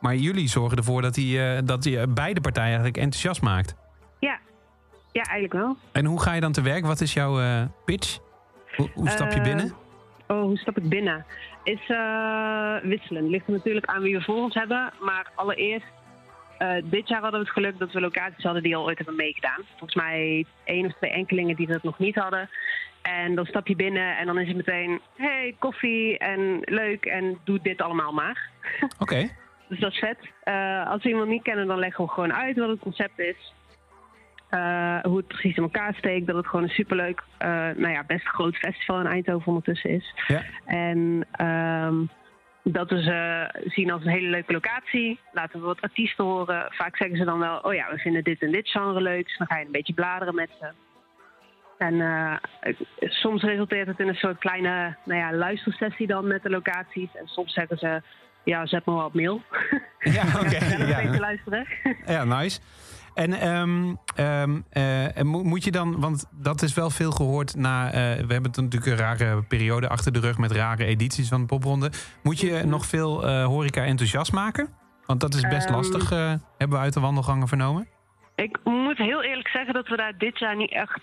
Maar 0.00 0.16
jullie 0.16 0.48
zorgen 0.48 0.76
ervoor 0.78 1.02
dat 1.02 1.16
hij 1.16 1.56
eh, 1.56 1.62
dat 1.64 1.84
hij 1.84 2.08
beide 2.08 2.40
partijen 2.40 2.68
eigenlijk 2.68 2.96
enthousiast 2.96 3.40
maakt. 3.42 3.74
ja. 4.20 4.38
ja, 5.12 5.22
eigenlijk 5.22 5.52
wel. 5.52 5.76
En 5.92 6.04
hoe 6.04 6.20
ga 6.22 6.32
je 6.32 6.40
dan 6.40 6.52
te 6.52 6.60
werk? 6.62 6.86
Wat 6.86 7.00
is 7.00 7.12
jouw 7.12 7.40
eh, 7.40 7.62
pitch? 7.84 8.18
Hoe, 8.76 8.90
hoe 8.94 9.08
stap 9.08 9.30
je 9.32 9.36
Eh, 9.38 9.42
binnen? 9.42 9.72
Oh, 10.28 10.42
hoe 10.42 10.56
stap 10.56 10.76
ik 10.76 10.88
binnen? 10.88 11.24
Is 11.64 11.88
eh, 11.88 12.76
wisselend. 12.82 13.28
Ligt 13.28 13.46
er 13.46 13.52
natuurlijk 13.52 13.86
aan 13.86 14.02
wie 14.02 14.16
we 14.16 14.22
voor 14.22 14.36
ons 14.36 14.54
hebben. 14.54 14.92
Maar 15.00 15.30
allereerst, 15.34 15.86
eh, 16.58 16.76
dit 16.84 17.08
jaar 17.08 17.20
hadden 17.20 17.40
we 17.40 17.46
het 17.46 17.54
geluk 17.54 17.78
dat 17.78 17.92
we 17.92 18.00
locaties 18.00 18.44
hadden 18.44 18.62
die 18.62 18.76
al 18.76 18.84
ooit 18.84 18.98
hebben 18.98 19.16
meegedaan. 19.16 19.62
Volgens 19.68 19.94
mij 19.94 20.44
één 20.64 20.86
of 20.86 20.92
twee 20.92 21.10
enkelingen 21.10 21.56
die 21.56 21.66
dat 21.66 21.82
nog 21.82 21.98
niet 21.98 22.14
hadden. 22.14 22.48
En 23.02 23.34
dan 23.34 23.46
stap 23.46 23.66
je 23.66 23.76
binnen 23.76 24.16
en 24.16 24.26
dan 24.26 24.38
is 24.38 24.48
het 24.48 24.56
meteen, 24.56 25.00
hey, 25.16 25.54
koffie 25.58 26.18
en 26.18 26.60
leuk 26.64 27.04
en 27.04 27.38
doe 27.44 27.58
dit 27.62 27.80
allemaal 27.80 28.12
maar. 28.12 28.50
Oké. 28.98 29.28
Dus 29.68 29.80
dat 29.80 29.92
is 29.92 29.98
vet. 29.98 30.18
Eh, 30.42 30.90
als 30.90 31.02
we 31.02 31.08
iemand 31.08 31.28
niet 31.28 31.42
kennen, 31.42 31.66
dan 31.66 31.78
leggen 31.78 32.04
we 32.04 32.10
gewoon 32.10 32.32
uit 32.32 32.56
wat 32.56 32.68
het 32.68 32.78
concept 32.78 33.18
is. 33.18 33.52
Eh, 34.48 34.98
hoe 35.02 35.16
het 35.16 35.26
precies 35.26 35.56
in 35.56 35.62
elkaar 35.62 35.94
steekt. 35.94 36.26
Dat 36.26 36.36
het 36.36 36.46
gewoon 36.46 36.64
een 36.64 36.70
superleuk, 36.70 37.22
eh 37.38 37.48
nou 37.48 37.88
ja, 37.88 38.04
best 38.06 38.26
groot 38.26 38.56
festival 38.56 39.00
in 39.00 39.06
Eindhoven 39.06 39.46
ondertussen 39.46 39.90
is. 39.90 40.14
Ja. 40.26 40.42
En 40.64 41.26
ehm, 41.32 41.94
dat 42.62 42.90
we 42.90 43.02
ze 43.02 43.48
zien 43.70 43.90
als 43.90 44.04
een 44.04 44.10
hele 44.10 44.28
leuke 44.28 44.52
locatie. 44.52 45.20
Laten 45.32 45.60
we 45.60 45.66
wat 45.66 45.80
artiesten 45.80 46.24
horen. 46.24 46.66
Vaak 46.70 46.96
zeggen 46.96 47.16
ze 47.16 47.24
dan 47.24 47.38
wel, 47.38 47.58
oh 47.58 47.74
ja, 47.74 47.90
we 47.90 47.98
vinden 47.98 48.24
dit 48.24 48.42
en 48.42 48.52
dit 48.52 48.68
genre 48.68 49.00
leuk. 49.00 49.24
Dus 49.24 49.36
dan 49.36 49.46
ga 49.46 49.58
je 49.58 49.66
een 49.66 49.72
beetje 49.72 49.94
bladeren 49.94 50.34
met 50.34 50.50
ze. 50.60 50.68
En 51.78 52.00
eh, 52.00 52.72
soms 53.00 53.42
resulteert 53.42 53.86
het 53.86 54.00
in 54.00 54.08
een 54.08 54.14
soort 54.14 54.38
kleine 54.38 54.96
nou 55.04 55.20
ja, 55.20 55.32
luistersessie 55.32 56.06
dan 56.06 56.26
met 56.26 56.42
de 56.42 56.50
locaties. 56.50 57.08
En 57.14 57.26
soms 57.26 57.52
zeggen 57.52 57.78
ze, 57.78 58.02
ja, 58.44 58.66
zet 58.66 58.86
me 58.86 58.94
wel 58.94 59.04
op 59.04 59.14
mail. 59.14 59.42
Ja, 59.98 60.22
oké. 60.40 60.56
En 60.72 60.78
dan 60.78 60.88
ja. 60.88 60.98
ja. 60.98 61.12
te 61.12 61.20
luisteren. 61.20 61.66
ja, 62.06 62.24
nice. 62.24 62.60
En 63.18 63.32
ehm, 63.32 63.94
ehm, 64.14 64.60
eh, 64.70 65.22
moet 65.24 65.64
je 65.64 65.70
dan, 65.70 66.00
want 66.00 66.24
dat 66.32 66.62
is 66.62 66.74
wel 66.74 66.90
veel 66.90 67.10
gehoord 67.10 67.56
na. 67.56 67.86
eh, 67.86 67.92
we 68.26 68.32
hebben 68.32 68.50
natuurlijk 68.54 68.86
een 68.86 68.96
rare 68.96 69.42
periode 69.42 69.88
achter 69.88 70.12
de 70.12 70.20
rug 70.20 70.38
met 70.38 70.52
rare 70.52 70.84
edities 70.84 71.28
van 71.28 71.40
de 71.40 71.46
popronde. 71.46 71.90
Moet 72.22 72.40
je 72.40 72.62
nog 72.66 72.86
veel 72.86 73.26
eh, 73.26 73.44
horeca 73.44 73.84
enthousiast 73.84 74.32
maken? 74.32 74.68
Want 75.06 75.20
dat 75.20 75.34
is 75.34 75.40
best 75.48 75.66
Ehm. 75.66 75.74
lastig, 75.74 76.10
hebben 76.10 76.78
we 76.78 76.84
uit 76.84 76.92
de 76.92 77.00
wandelgangen 77.00 77.48
vernomen. 77.48 77.88
Ik 78.36 78.58
moet 78.64 78.96
heel 78.98 79.22
eerlijk 79.22 79.48
zeggen 79.48 79.74
dat 79.74 79.88
we 79.88 79.96
daar 79.96 80.18
dit 80.18 80.38
jaar 80.38 80.56
niet 80.56 80.72
echt 80.72 81.00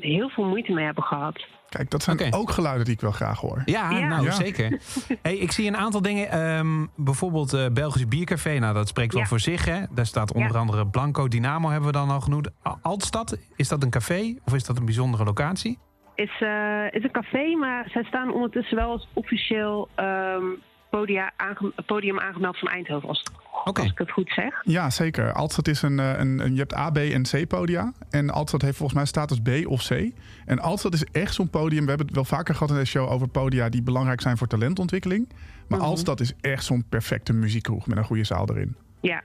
heel 0.00 0.28
veel 0.28 0.44
moeite 0.44 0.72
mee 0.72 0.84
hebben 0.84 1.04
gehad. 1.04 1.46
Kijk, 1.70 1.90
dat 1.90 2.02
zijn 2.02 2.34
ook 2.34 2.50
geluiden 2.50 2.84
die 2.84 2.94
ik 2.94 3.00
wel 3.00 3.10
graag 3.10 3.40
hoor. 3.40 3.62
Ja, 3.64 3.90
Ja. 3.90 4.08
nou 4.08 4.24
Ja. 4.24 4.30
zeker. 4.32 4.80
Hey, 5.22 5.36
ik 5.36 5.52
zie 5.52 5.66
een 5.66 5.76
aantal 5.76 6.02
dingen. 6.02 6.30
ehm, 6.30 6.86
bijvoorbeeld 6.96 7.52
eh 7.52 7.66
Belgisch 7.72 8.08
Biercafé. 8.08 8.58
Nou, 8.58 8.74
dat 8.74 8.88
spreekt 8.88 9.12
wel 9.12 9.22
Ja. 9.22 9.28
voor 9.28 9.40
zich. 9.40 9.64
Hè? 9.64 9.80
Daar 9.90 10.06
staat 10.06 10.32
onder 10.32 10.52
Ja. 10.52 10.58
andere 10.58 10.86
Blanco 10.86 11.28
Dynamo 11.28 11.68
hebben 11.68 11.86
we 11.86 11.96
dan 11.96 12.10
al 12.10 12.20
genoemd. 12.20 12.50
Altstad, 12.82 13.36
is 13.56 13.68
dat 13.68 13.82
een 13.82 13.90
café 13.90 14.34
of 14.44 14.54
is 14.54 14.64
dat 14.64 14.76
een 14.78 14.84
bijzondere 14.84 15.24
locatie? 15.24 15.78
Is, 16.14 16.40
eh, 16.40 16.84
is 16.90 17.02
een 17.02 17.10
café, 17.12 17.56
maar 17.56 17.88
zij 17.92 18.02
staan 18.04 18.32
ondertussen 18.32 18.76
wel 18.76 18.90
als 18.90 19.08
officieel 19.12 19.88
ehm, 19.94 20.44
podia 20.90 21.32
aange- 21.36 21.72
podium 21.86 22.18
aangemeld 22.20 22.58
van 22.58 22.68
Eindhoven, 22.68 23.08
als, 23.08 23.18
het- 23.18 23.32
Oké. 23.64 23.80
als 23.80 23.90
ik 23.90 23.98
het 23.98 24.10
goed 24.10 24.32
zeg. 24.34 24.60
Ja, 24.64 24.90
zeker. 24.90 25.32
Altstad 25.32 25.68
is 25.68 25.82
een, 25.82 25.98
eh, 25.98 26.18
een, 26.18 26.38
een 26.38 26.52
je 26.52 26.58
hebt 26.58 26.76
A, 26.76 26.90
B 26.90 26.96
en 26.96 27.22
C 27.22 27.48
podia. 27.48 27.92
En 28.10 28.30
Altstad 28.30 28.62
heeft 28.62 28.76
volgens 28.76 28.98
mij 28.98 29.06
status 29.06 29.40
B 29.40 29.66
of 29.70 29.86
C. 29.88 30.10
En 30.46 30.58
Altstad 30.60 30.94
is 30.94 31.04
echt 31.04 31.34
zo'n 31.34 31.50
podium. 31.50 31.82
We 31.82 31.88
hebben 31.88 32.06
het 32.06 32.14
wel 32.14 32.24
vaker 32.24 32.54
gehad 32.54 32.70
in 32.70 32.76
deze 32.76 32.90
show 32.90 33.10
over 33.10 33.28
podia 33.28 33.68
die 33.68 33.82
belangrijk 33.82 34.20
zijn 34.20 34.36
voor 34.36 34.46
talentontwikkeling. 34.46 35.28
Maar 35.68 35.78
Mhm. 35.78 35.88
Altstad 35.88 36.20
is 36.20 36.32
echt 36.40 36.64
zo'n 36.64 36.84
perfecte 36.88 37.32
muziekkroeg 37.32 37.86
met 37.86 37.98
een 37.98 38.04
goede 38.04 38.24
zaal 38.24 38.48
erin. 38.50 38.76
Ja, 39.00 39.22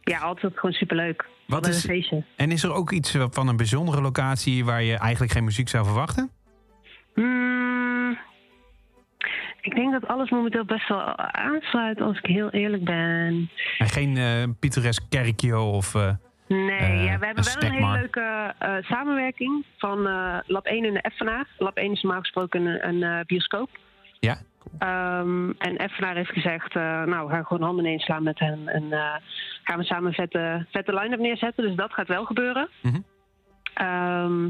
ja 0.00 0.18
altijd 0.18 0.52
gewoon 0.54 0.72
superleuk. 0.74 1.26
Wat 1.46 1.60
Wat 1.60 1.68
is- 1.68 1.76
een 1.84 1.90
feestje. 1.90 2.24
En 2.36 2.50
is 2.50 2.62
er 2.62 2.72
ook 2.72 2.90
iets 2.92 3.16
van 3.30 3.48
een 3.48 3.56
bijzondere 3.56 4.00
locatie 4.00 4.64
waar 4.64 4.82
je 4.82 4.96
eigenlijk 4.96 5.32
geen 5.32 5.44
muziek 5.44 5.68
zou 5.68 5.84
verwachten? 5.84 6.30
Hmm, 7.14 7.91
ik 9.62 9.74
denk 9.74 9.92
dat 9.92 10.06
alles 10.08 10.30
momenteel 10.30 10.64
best 10.64 10.88
wel 10.88 11.16
aansluit, 11.18 12.00
als 12.00 12.18
ik 12.18 12.26
heel 12.26 12.50
eerlijk 12.50 12.84
ben. 12.84 13.50
En 13.78 13.88
geen 13.88 14.16
eh 14.16 14.42
pittoresk 14.60 15.02
kerkje 15.08 15.58
of... 15.58 15.94
eh, 15.94 16.10
Nee, 16.46 16.70
Eh, 16.78 17.04
ja, 17.04 17.18
we 17.18 17.26
hebben 17.26 17.44
een 17.46 17.60
wel 17.60 17.70
een 17.70 17.74
hele 17.74 17.98
leuke 17.98 18.54
samenwerking 18.84 19.64
van 19.78 20.02
Lab 20.46 20.66
1 20.66 20.84
en 20.84 20.92
de 20.92 21.00
Effenaar. 21.00 21.46
Lab 21.58 21.76
1 21.76 21.92
is 21.92 22.02
normaal 22.02 22.20
gesproken 22.20 22.66
een, 22.66 23.02
een 23.02 23.24
bioscoop. 23.26 23.70
ja, 24.20 24.36
Ehm, 24.78 25.50
en 25.58 25.76
Effenaar 25.76 26.14
heeft 26.14 26.30
gezegd, 26.32 26.74
nou, 26.74 27.26
we 27.26 27.32
gaan 27.32 27.44
gewoon 27.46 27.62
handen 27.62 27.84
ineens 27.84 28.04
slaan 28.04 28.22
met 28.22 28.38
hen. 28.38 28.68
En 28.68 28.82
gaan 29.62 29.78
we 29.78 29.84
samen 29.84 30.06
een 30.06 30.12
vette, 30.14 30.66
vette 30.70 30.94
line-up 30.94 31.18
neerzetten. 31.20 31.64
Dus 31.66 31.76
dat 31.76 31.92
gaat 31.92 32.08
wel 32.08 32.24
gebeuren. 32.24 32.68
Mhm. 32.82 33.00
Ehm, 33.74 34.44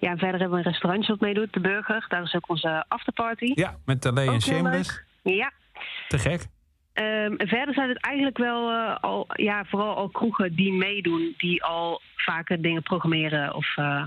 ja, 0.00 0.16
verder 0.16 0.40
hebben 0.40 0.50
we 0.50 0.56
een 0.56 0.70
restaurantje 0.70 1.12
wat 1.12 1.20
meedoet, 1.20 1.52
De 1.52 1.60
Burger. 1.60 2.04
Daar 2.08 2.22
is 2.22 2.34
ook 2.34 2.48
onze 2.48 2.84
afterparty. 2.88 3.52
ja 3.54 3.76
met 3.84 4.00
Talé 4.00 4.32
en 4.32 4.40
Shameless. 4.40 5.02
Ja. 5.22 5.52
Te 6.08 6.18
gek. 6.18 6.46
Ehm, 6.92 7.34
verder 7.36 7.74
zijn 7.74 7.88
het 7.88 8.00
eigenlijk 8.00 8.38
wel 8.38 8.70
eh, 8.70 8.96
al, 9.00 9.26
ja, 9.34 9.64
vooral 9.64 9.96
al 9.96 10.08
kroegen 10.08 10.54
die 10.54 10.72
meedoen, 10.72 11.34
die 11.36 11.64
al 11.64 12.00
vaker 12.16 12.62
dingen 12.62 12.82
programmeren 12.82 13.54
of 13.54 13.76
eh, 13.76 14.04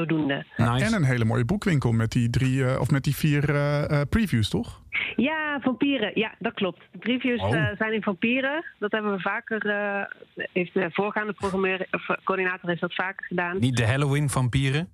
zodoende. 0.00 0.44
Nice. 0.56 0.84
En 0.84 0.92
een 0.92 1.04
hele 1.04 1.24
mooie 1.24 1.44
boekwinkel 1.44 1.92
met 1.92 2.10
die 2.12 2.30
drie 2.30 2.64
eh, 2.66 2.80
of 2.80 2.90
met 2.90 3.04
die 3.04 3.16
vier 3.16 3.50
eh, 3.54 3.90
eh, 4.00 4.08
previews, 4.08 4.48
toch? 4.48 4.82
Ja, 5.16 5.58
vampieren. 5.62 6.10
Ja, 6.14 6.34
dat 6.38 6.54
klopt. 6.54 6.80
De 6.92 6.98
previews 6.98 7.40
Oh. 7.40 7.56
eh, 7.56 7.76
zijn 7.78 7.92
in 7.92 8.02
vampieren. 8.02 8.64
Dat 8.78 8.92
hebben 8.92 9.12
we 9.12 9.20
vaker. 9.20 9.66
eh, 9.66 10.44
heeft 10.52 10.74
de 10.74 10.88
voorgaande 10.92 11.32
programmeur, 11.32 11.86
of, 11.90 12.06
coördinator 12.24 12.68
heeft 12.68 12.80
dat 12.80 12.94
vaker 12.94 13.26
gedaan. 13.26 13.58
Niet 13.58 13.76
de 13.76 13.86
Halloween 13.86 14.30
vampieren. 14.30 14.88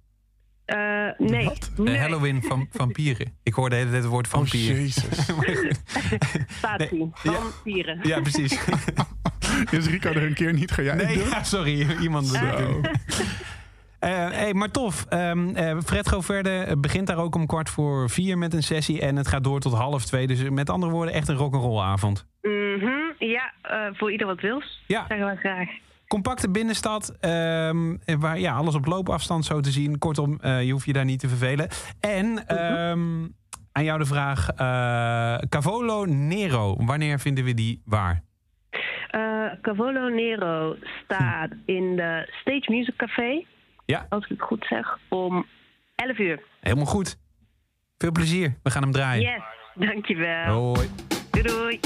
Eh, 0.64 0.78
nee. 1.18 1.44
Wat? 1.44 1.72
De 1.76 1.82
nee. 1.82 1.96
Halloween 1.98 2.42
van 2.42 2.66
vampieren. 2.80 3.32
Ik 3.42 3.52
hoorde 3.54 3.70
de 3.70 3.76
hele 3.76 3.90
tijd 3.90 4.02
het 4.02 4.12
woord 4.12 4.26
Oh, 4.26 4.32
vampier. 4.32 4.74
jezus. 4.74 5.26
Spatie. 6.56 6.98
Nee, 6.98 7.10
ja. 7.22 7.32
Vampieren. 7.32 7.98
ja, 8.02 8.20
precies. 8.20 8.52
Is 9.70 9.86
Rico 9.86 10.08
er 10.08 10.22
een 10.22 10.34
keer 10.34 10.52
niet? 10.52 10.70
Ga 10.70 10.82
jij 10.82 10.94
het 10.96 11.06
Nee, 11.06 11.16
doen? 11.18 11.28
ja, 11.28 11.42
sorry. 11.42 11.86
Iemand 12.00 12.30
hey, 14.10 14.54
maar 14.54 14.70
tof. 14.70 15.04
Eh, 15.08 15.78
Fred 15.84 16.08
Goverde 16.08 16.76
begint 16.78 17.06
daar 17.06 17.16
ook 17.18 17.34
om 17.34 17.46
kwart 17.46 17.70
voor 17.70 18.10
vier 18.10 18.38
met 18.38 18.54
een 18.54 18.62
sessie. 18.62 19.00
En 19.00 19.16
het 19.16 19.28
gaat 19.28 19.44
door 19.44 19.60
tot 19.60 19.72
half 19.74 20.04
twee. 20.04 20.26
Dus 20.26 20.48
met 20.50 20.70
andere 20.70 20.92
woorden, 20.92 21.14
echt 21.14 21.28
een 21.28 21.36
rock'n'roll 21.36 21.80
avond. 21.80 22.26
Mhm, 22.42 22.90
Ja, 23.18 23.52
eh, 23.62 23.86
voor 23.92 24.12
ieder 24.12 24.26
wat 24.26 24.40
wils. 24.40 24.82
Ja. 24.86 25.04
Zeggen 25.08 25.26
we 25.26 25.36
graag. 25.36 25.68
Compacte 26.06 26.50
binnenstad. 26.50 27.16
ehm, 27.20 27.96
waar 28.18 28.38
ja, 28.38 28.54
alles 28.54 28.74
op 28.74 28.86
loopafstand 28.86 29.44
zo 29.44 29.60
te 29.60 29.70
zien. 29.70 29.98
Kortom, 29.98 30.38
eh, 30.40 30.62
je 30.62 30.72
hoeft 30.72 30.86
je 30.86 30.92
daar 30.92 31.04
niet 31.04 31.20
te 31.20 31.28
vervelen. 31.28 31.68
En 32.00 32.46
ehm, 32.46 33.28
aan 33.72 33.84
jou 33.84 33.98
de 33.98 34.04
vraag. 34.06 34.48
eh, 34.50 35.48
Cavolo 35.48 36.04
Nero. 36.04 36.76
Wanneer 36.84 37.18
vinden 37.18 37.44
we 37.44 37.54
die 37.54 37.82
waar? 37.84 38.22
Eh, 39.10 39.20
Cavolo 39.62 40.08
Nero 40.08 40.76
staat 41.04 41.50
in 41.66 41.96
de 41.96 42.28
Stage 42.40 42.70
Music 42.72 42.96
Café. 42.96 43.44
Ja. 43.92 44.06
Als 44.08 44.22
ik 44.24 44.28
het 44.28 44.42
goed 44.42 44.66
zeg. 44.68 44.98
Om 45.08 45.46
11 45.94 46.18
uur. 46.18 46.42
Helemaal 46.60 46.86
goed. 46.86 47.16
Veel 47.98 48.12
plezier. 48.12 48.54
We 48.62 48.70
gaan 48.70 48.82
hem 48.82 48.92
draaien. 48.92 49.22
Yes, 49.22 49.42
dankjewel. 49.74 50.74
Hoi. 50.74 50.88
Doei 51.30 51.46
doei. 51.46 51.80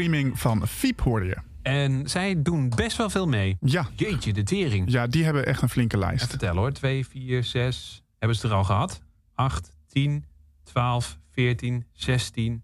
Daydreaming 0.00 0.38
van 0.40 0.66
Fiep 0.66 1.00
hoorde 1.00 1.26
je. 1.26 1.36
En 1.62 2.08
zij 2.08 2.42
doen 2.42 2.68
best 2.76 2.96
wel 2.96 3.10
veel 3.10 3.26
mee. 3.28 3.56
Ja. 3.60 3.86
Jeetje, 3.96 4.32
de 4.32 4.42
tering. 4.42 4.90
Ja, 4.90 5.06
die 5.06 5.24
hebben 5.24 5.46
echt 5.46 5.62
een 5.62 5.68
flinke 5.68 5.98
lijst. 5.98 6.26
Vertel 6.26 6.56
hoor. 6.56 6.72
2, 6.72 7.06
4, 7.06 7.44
6. 7.44 8.02
Hebben 8.18 8.38
ze 8.38 8.48
er 8.48 8.54
al 8.54 8.64
gehad? 8.64 9.02
8, 9.34 9.70
10, 9.88 10.24
12, 10.62 11.18
14, 11.30 11.84
16, 11.92 12.62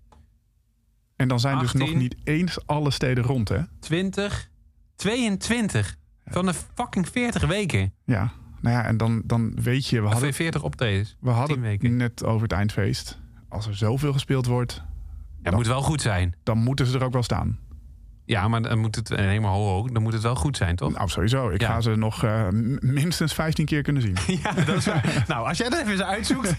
En 1.16 1.28
dan 1.28 1.40
zijn 1.40 1.58
dus 1.58 1.68
18. 1.68 1.80
nog 1.80 1.94
niet 1.94 2.16
eens 2.24 2.66
alle 2.66 2.90
steden 2.90 3.24
rond, 3.24 3.48
hè? 3.48 3.60
20, 3.80 4.50
22. 4.96 5.96
Van 6.24 6.46
de 6.46 6.54
fucking 6.74 7.08
40 7.08 7.46
weken. 7.46 7.92
Ja. 8.04 8.32
Nou 8.60 8.76
ja, 8.76 8.84
en 8.84 8.96
dan, 8.96 9.22
dan 9.24 9.62
weet 9.62 9.86
je, 9.86 10.00
we 10.00 10.08
hadden, 10.08 10.34
40 10.34 10.62
optredens. 10.62 11.16
we 11.20 11.30
hadden 11.30 11.56
10 11.56 11.64
het 11.64 11.82
weken. 11.82 11.96
net 11.96 12.24
over 12.24 12.42
het 12.42 12.52
eindfeest. 12.52 13.18
Als 13.48 13.66
er 13.66 13.76
zoveel 13.76 14.12
gespeeld 14.12 14.46
wordt, 14.46 14.82
Het 15.42 15.54
moet 15.54 15.66
wel 15.66 15.82
goed 15.82 16.00
zijn. 16.02 16.34
dan 16.42 16.58
moeten 16.58 16.86
ze 16.86 16.98
er 16.98 17.04
ook 17.04 17.12
wel 17.12 17.22
staan. 17.22 17.58
Ja, 18.24 18.48
maar 18.48 18.62
dan 18.62 18.78
moet 18.78 18.94
het 18.96 19.08
helemaal 19.08 19.64
hoog. 19.64 19.88
Dan 19.90 20.02
moet 20.02 20.12
het 20.12 20.22
wel 20.22 20.34
goed 20.34 20.56
zijn, 20.56 20.76
toch? 20.76 20.92
Nou, 20.92 21.08
sowieso. 21.08 21.48
Ik 21.50 21.60
Ja. 21.60 21.66
ga 21.72 21.80
ze 21.80 21.94
nog 21.96 22.24
eh, 22.24 22.48
minstens 22.80 23.34
15 23.34 23.64
keer 23.64 23.82
kunnen 23.82 24.02
zien. 24.02 24.16
Ja, 24.42 24.52
dat 24.52 24.76
is 24.76 24.86
waar. 24.86 25.24
nou, 25.28 25.48
als 25.48 25.58
jij 25.58 25.68
dat 25.68 25.78
even 25.80 25.92
eens 25.92 26.02
uitzoekt. 26.02 26.54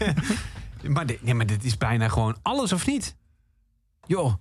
maar, 0.93 1.05
dit, 1.05 1.23
nee, 1.23 1.34
maar 1.34 1.45
dit 1.45 1.63
is 1.63 1.78
bijna 1.78 2.07
gewoon 2.07 2.36
alles 2.41 2.73
of 2.73 2.88
niet. 2.88 3.15
Joh. 4.05 4.34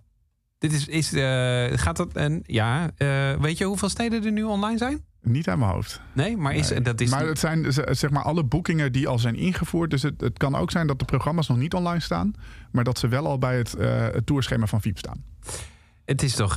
Dit 0.59 0.73
is, 0.73 0.87
is 0.87 1.13
eh, 1.13 1.79
gaat 1.79 1.97
dat, 1.97 2.13
en 2.13 2.43
ja, 2.47 2.91
eh, 2.97 3.33
weet 3.41 3.59
je 3.59 3.65
hoeveel 3.65 3.89
steden 3.89 4.25
er 4.25 4.33
nu 4.33 4.43
online 4.43 4.79
zijn? 4.79 5.05
Niet 5.23 5.49
aan 5.49 5.59
mijn 5.59 5.71
hoofd. 5.71 6.01
Nee, 6.13 6.37
maar 6.37 6.55
is, 6.55 6.71
Nee. 6.71 6.81
dat 6.81 7.01
is 7.01 7.11
maar 7.11 7.27
het 7.27 7.39
zijn 7.39 7.73
zeg 7.97 8.11
maar 8.11 8.23
alle 8.23 8.45
boekingen 8.45 8.93
die 8.93 9.09
al 9.09 9.19
zijn 9.19 9.35
ingevoerd. 9.35 9.91
Dus 9.91 10.03
het, 10.03 10.21
het 10.21 10.39
kan 10.39 10.55
ook 10.55 10.71
zijn 10.71 10.87
dat 10.87 10.99
de 10.99 11.05
programma's 11.05 11.49
nog 11.49 11.57
niet 11.59 11.75
online 11.75 12.01
staan. 12.01 12.33
Maar 12.73 12.85
dat 12.85 12.99
ze 12.99 13.09
wel 13.09 13.27
al 13.27 13.39
bij 13.39 13.57
het, 13.59 13.75
eh 13.75 14.03
het 14.13 14.27
tourschema 14.27 14.67
van 14.67 14.81
Viep 14.81 14.99
staan. 14.99 15.25
Het 16.05 16.23
is 16.23 16.35
toch, 16.35 16.51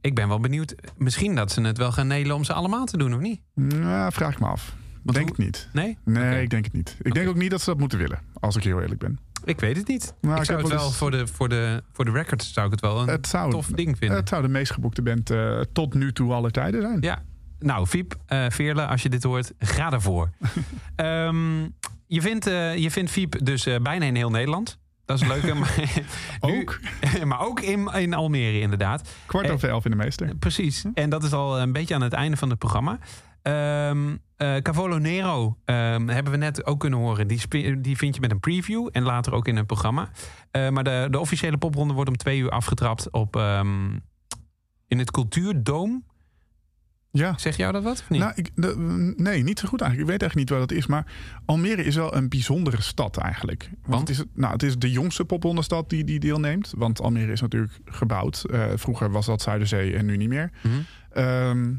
ik 0.00 0.14
ben 0.14 0.28
wel 0.28 0.40
benieuwd. 0.40 0.74
Misschien 0.96 1.34
dat 1.34 1.52
ze 1.52 1.60
het 1.60 1.78
wel 1.78 1.92
gaan 1.92 2.06
nelen 2.06 2.36
om 2.36 2.44
ze 2.44 2.52
allemaal 2.52 2.84
te 2.84 2.96
doen, 2.96 3.14
of 3.14 3.20
niet? 3.20 3.40
Nou, 3.54 4.12
vraag 4.12 4.32
ik 4.32 4.40
me 4.40 4.46
af. 4.46 4.74
Want 5.02 5.16
denk 5.16 5.28
hoe- 5.28 5.36
het 5.36 5.44
niet. 5.44 5.68
Nee? 5.72 5.98
Nee, 6.04 6.42
ik 6.42 6.50
denk 6.50 6.64
het 6.64 6.72
niet. 6.72 6.96
Ik 7.02 7.14
denk 7.14 7.28
ook 7.28 7.36
niet 7.36 7.50
dat 7.50 7.60
ze 7.60 7.70
dat 7.70 7.78
moeten 7.78 7.98
willen. 7.98 8.20
Als 8.40 8.56
ik 8.56 8.62
heel 8.64 8.80
eerlijk 8.80 9.00
ben. 9.00 9.18
Ik 9.46 9.60
weet 9.60 9.76
het 9.76 9.88
niet. 9.88 10.14
Nou, 10.20 10.34
ik 10.34 10.40
ik 10.40 10.46
zou 10.46 10.58
het 10.60 10.68
wel 10.68 10.84
eens- 10.86 10.96
voor 10.96 11.10
de, 11.10 11.26
voor, 11.26 11.48
de, 11.48 11.82
voor 11.92 12.04
de 12.04 12.10
records 12.10 12.52
zou 12.52 12.66
ik 12.66 12.72
het 12.72 12.80
wel 12.80 13.00
een 13.00 13.08
Het 13.08 13.26
zou, 13.26 13.50
tof 13.50 13.66
ding 13.66 13.96
vinden. 13.98 14.16
het 14.18 14.28
zou 14.28 14.42
de 14.42 14.48
meest 14.48 14.72
geboekte 14.72 15.02
band 15.02 15.30
eh, 15.30 15.60
tot 15.72 15.94
nu 15.94 16.12
toe 16.12 16.32
alle 16.32 16.50
tijden 16.50 16.80
zijn. 16.82 16.98
Ja. 17.00 17.22
Nou, 17.58 17.86
Fiep, 17.86 18.14
eh 18.26 18.44
Veerle, 18.48 18.86
als 18.86 19.02
je 19.02 19.08
dit 19.08 19.22
hoort, 19.22 19.52
ga 19.58 19.92
ervoor. 19.92 20.30
Ehm, 20.96 21.62
je, 22.06 22.20
vindt, 22.20 22.46
eh, 22.46 22.76
je 22.76 22.90
vindt 22.90 23.10
Fiep 23.10 23.44
dus 23.44 23.68
bijna 23.82 24.04
in 24.04 24.14
heel 24.14 24.30
Nederland. 24.30 24.78
Dat 25.04 25.20
is 25.20 25.26
leuk. 25.28 25.54
maar, 25.58 25.74
nu- 25.76 26.02
Ook 26.60 26.78
maar 27.24 27.40
ook 27.40 27.60
in, 27.60 27.88
in 27.94 28.14
Almere, 28.14 28.60
inderdaad. 28.60 29.08
kwart 29.26 29.50
over 29.50 29.68
elf 29.68 29.84
in 29.84 29.90
de 29.90 29.96
meester. 29.96 30.34
Precies. 30.38 30.84
En 30.94 31.10
dat 31.10 31.24
is 31.24 31.32
al 31.32 31.60
een 31.60 31.72
beetje 31.72 31.94
aan 31.94 32.02
het 32.02 32.12
einde 32.12 32.36
van 32.36 32.50
het 32.50 32.58
programma. 32.58 32.98
Ehm 33.46 34.16
eh, 34.36 34.56
Cavolo 34.56 34.98
Nero 34.98 35.56
ehm, 35.64 36.08
hebben 36.08 36.32
we 36.32 36.38
net 36.38 36.66
ook 36.66 36.80
kunnen 36.80 36.98
horen. 36.98 37.26
Die, 37.28 37.80
die 37.80 37.96
vind 37.96 38.14
je 38.14 38.20
met 38.20 38.30
een 38.30 38.40
preview 38.40 38.88
en 38.92 39.02
later 39.02 39.32
ook 39.32 39.48
in 39.48 39.56
het 39.56 39.66
programma. 39.66 40.08
Eh, 40.50 40.68
maar 40.68 40.84
de, 40.84 41.08
de 41.10 41.18
officiële 41.18 41.56
popronde 41.58 41.94
wordt 41.94 42.10
om 42.10 42.16
twee 42.16 42.38
uur 42.38 42.50
afgetrapt 42.50 43.10
op, 43.10 43.36
ehm, 43.36 43.90
in 44.88 44.98
het 44.98 45.10
Cultuurdoom. 45.10 46.04
Ja. 47.10 47.38
Zeg 47.38 47.56
jou 47.56 47.72
dat 47.72 47.82
wat? 47.82 48.00
Of 48.00 48.10
niet? 48.10 48.20
Nou, 48.20 48.32
ik, 48.34 48.50
de- 48.54 49.14
nee, 49.16 49.42
niet 49.42 49.58
zo 49.58 49.68
goed 49.68 49.80
eigenlijk. 49.80 50.10
Ik 50.12 50.18
weet 50.18 50.28
echt 50.28 50.38
niet 50.38 50.50
wat 50.50 50.60
het 50.60 50.72
is. 50.72 50.86
Maar 50.86 51.06
Almere 51.44 51.84
is 51.84 51.94
wel 51.96 52.14
een 52.14 52.28
bijzondere 52.28 52.82
stad 52.82 53.16
eigenlijk. 53.16 53.62
Want, 53.70 53.86
Want? 53.86 54.08
Het, 54.08 54.18
is, 54.18 54.24
nou, 54.34 54.52
het 54.52 54.62
is 54.62 54.76
de 54.78 54.90
jongste 54.90 55.24
poprondenstad 55.24 55.90
die, 55.90 56.04
die 56.04 56.18
deelneemt. 56.20 56.72
Want 56.76 57.00
Almere 57.00 57.32
is 57.32 57.40
natuurlijk 57.40 57.78
gebouwd. 57.84 58.44
Eh, 58.50 58.64
vroeger 58.74 59.10
was 59.10 59.26
dat 59.26 59.42
Zuiderzee 59.42 59.96
en 59.96 60.06
nu 60.06 60.16
niet 60.16 60.28
meer. 60.28 60.50
Ehm, 61.10 61.72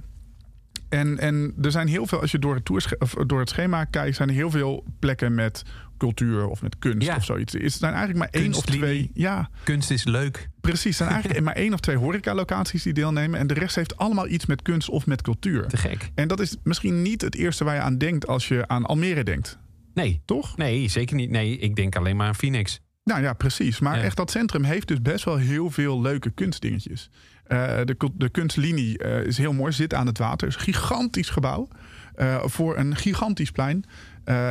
en, 0.89 1.19
en 1.19 1.53
er 1.61 1.71
zijn 1.71 1.87
heel 1.87 2.05
veel, 2.07 2.21
als 2.21 2.31
je 2.31 2.39
door 2.39 2.55
het, 2.55 2.97
of 2.99 3.13
door 3.13 3.39
het 3.39 3.49
schema 3.49 3.83
kijkt, 3.83 4.15
zijn 4.15 4.29
er 4.29 4.35
heel 4.35 4.51
veel 4.51 4.83
plekken 4.99 5.35
met 5.35 5.63
cultuur 5.97 6.47
of 6.47 6.61
met 6.61 6.77
kunst 6.79 7.07
Ja. 7.07 7.15
of 7.15 7.25
zoiets. 7.25 7.53
Er 7.53 7.69
zijn 7.69 7.93
eigenlijk 7.93 8.19
maar 8.33 8.41
één 8.41 8.53
of 8.53 8.65
twee. 8.65 9.11
Ja, 9.13 9.49
Kunst 9.63 9.91
is 9.91 10.03
leuk. 10.03 10.49
precies. 10.61 10.85
Er 10.85 10.93
zijn 10.93 11.09
eigenlijk 11.17 11.43
maar 11.43 11.53
één 11.55 11.73
of 11.73 11.79
twee 11.79 11.95
horecalocaties 11.97 12.83
die 12.83 12.93
deelnemen. 12.93 13.39
En 13.39 13.47
de 13.47 13.53
rest 13.53 13.75
heeft 13.75 13.97
allemaal 13.97 14.27
iets 14.27 14.45
met 14.45 14.61
kunst 14.61 14.89
of 14.89 15.05
met 15.05 15.21
cultuur. 15.21 15.67
Te 15.67 15.77
gek. 15.77 16.09
En 16.15 16.27
dat 16.27 16.39
is 16.39 16.55
misschien 16.63 17.01
niet 17.01 17.21
het 17.21 17.35
eerste 17.35 17.63
waar 17.63 17.75
je 17.75 17.81
aan 17.81 17.97
denkt 17.97 18.27
als 18.27 18.47
je 18.47 18.67
aan 18.67 18.85
Almere 18.85 19.23
denkt. 19.23 19.57
Nee, 19.93 20.21
Toch? 20.25 20.57
nee, 20.57 20.87
zeker 20.87 21.15
niet. 21.15 21.29
Nee, 21.29 21.57
ik 21.57 21.75
denk 21.75 21.95
alleen 21.95 22.15
maar 22.15 22.27
aan 22.27 22.35
Phoenix. 22.35 22.79
Nou 23.03 23.21
ja, 23.21 23.33
precies. 23.33 23.79
Maar 23.79 23.97
Ja. 23.97 24.03
echt 24.03 24.17
dat 24.17 24.31
centrum 24.31 24.63
heeft 24.63 24.87
dus 24.87 25.01
best 25.01 25.25
wel 25.25 25.35
heel 25.37 25.69
veel 25.69 26.01
leuke 26.01 26.29
kunstdingetjes. 26.29 27.09
Eh, 27.47 27.77
de, 27.85 28.09
de 28.13 28.29
kunstlinie 28.29 28.97
eh, 28.97 29.25
is 29.25 29.37
heel 29.37 29.53
mooi, 29.53 29.71
zit 29.71 29.93
aan 29.93 30.07
het 30.07 30.17
water. 30.17 30.47
is 30.47 30.55
een 30.55 30.61
gigantisch 30.61 31.29
gebouw 31.29 31.67
eh, 32.15 32.43
voor 32.43 32.77
een 32.77 32.95
gigantisch 32.95 33.51
plein. 33.51 33.85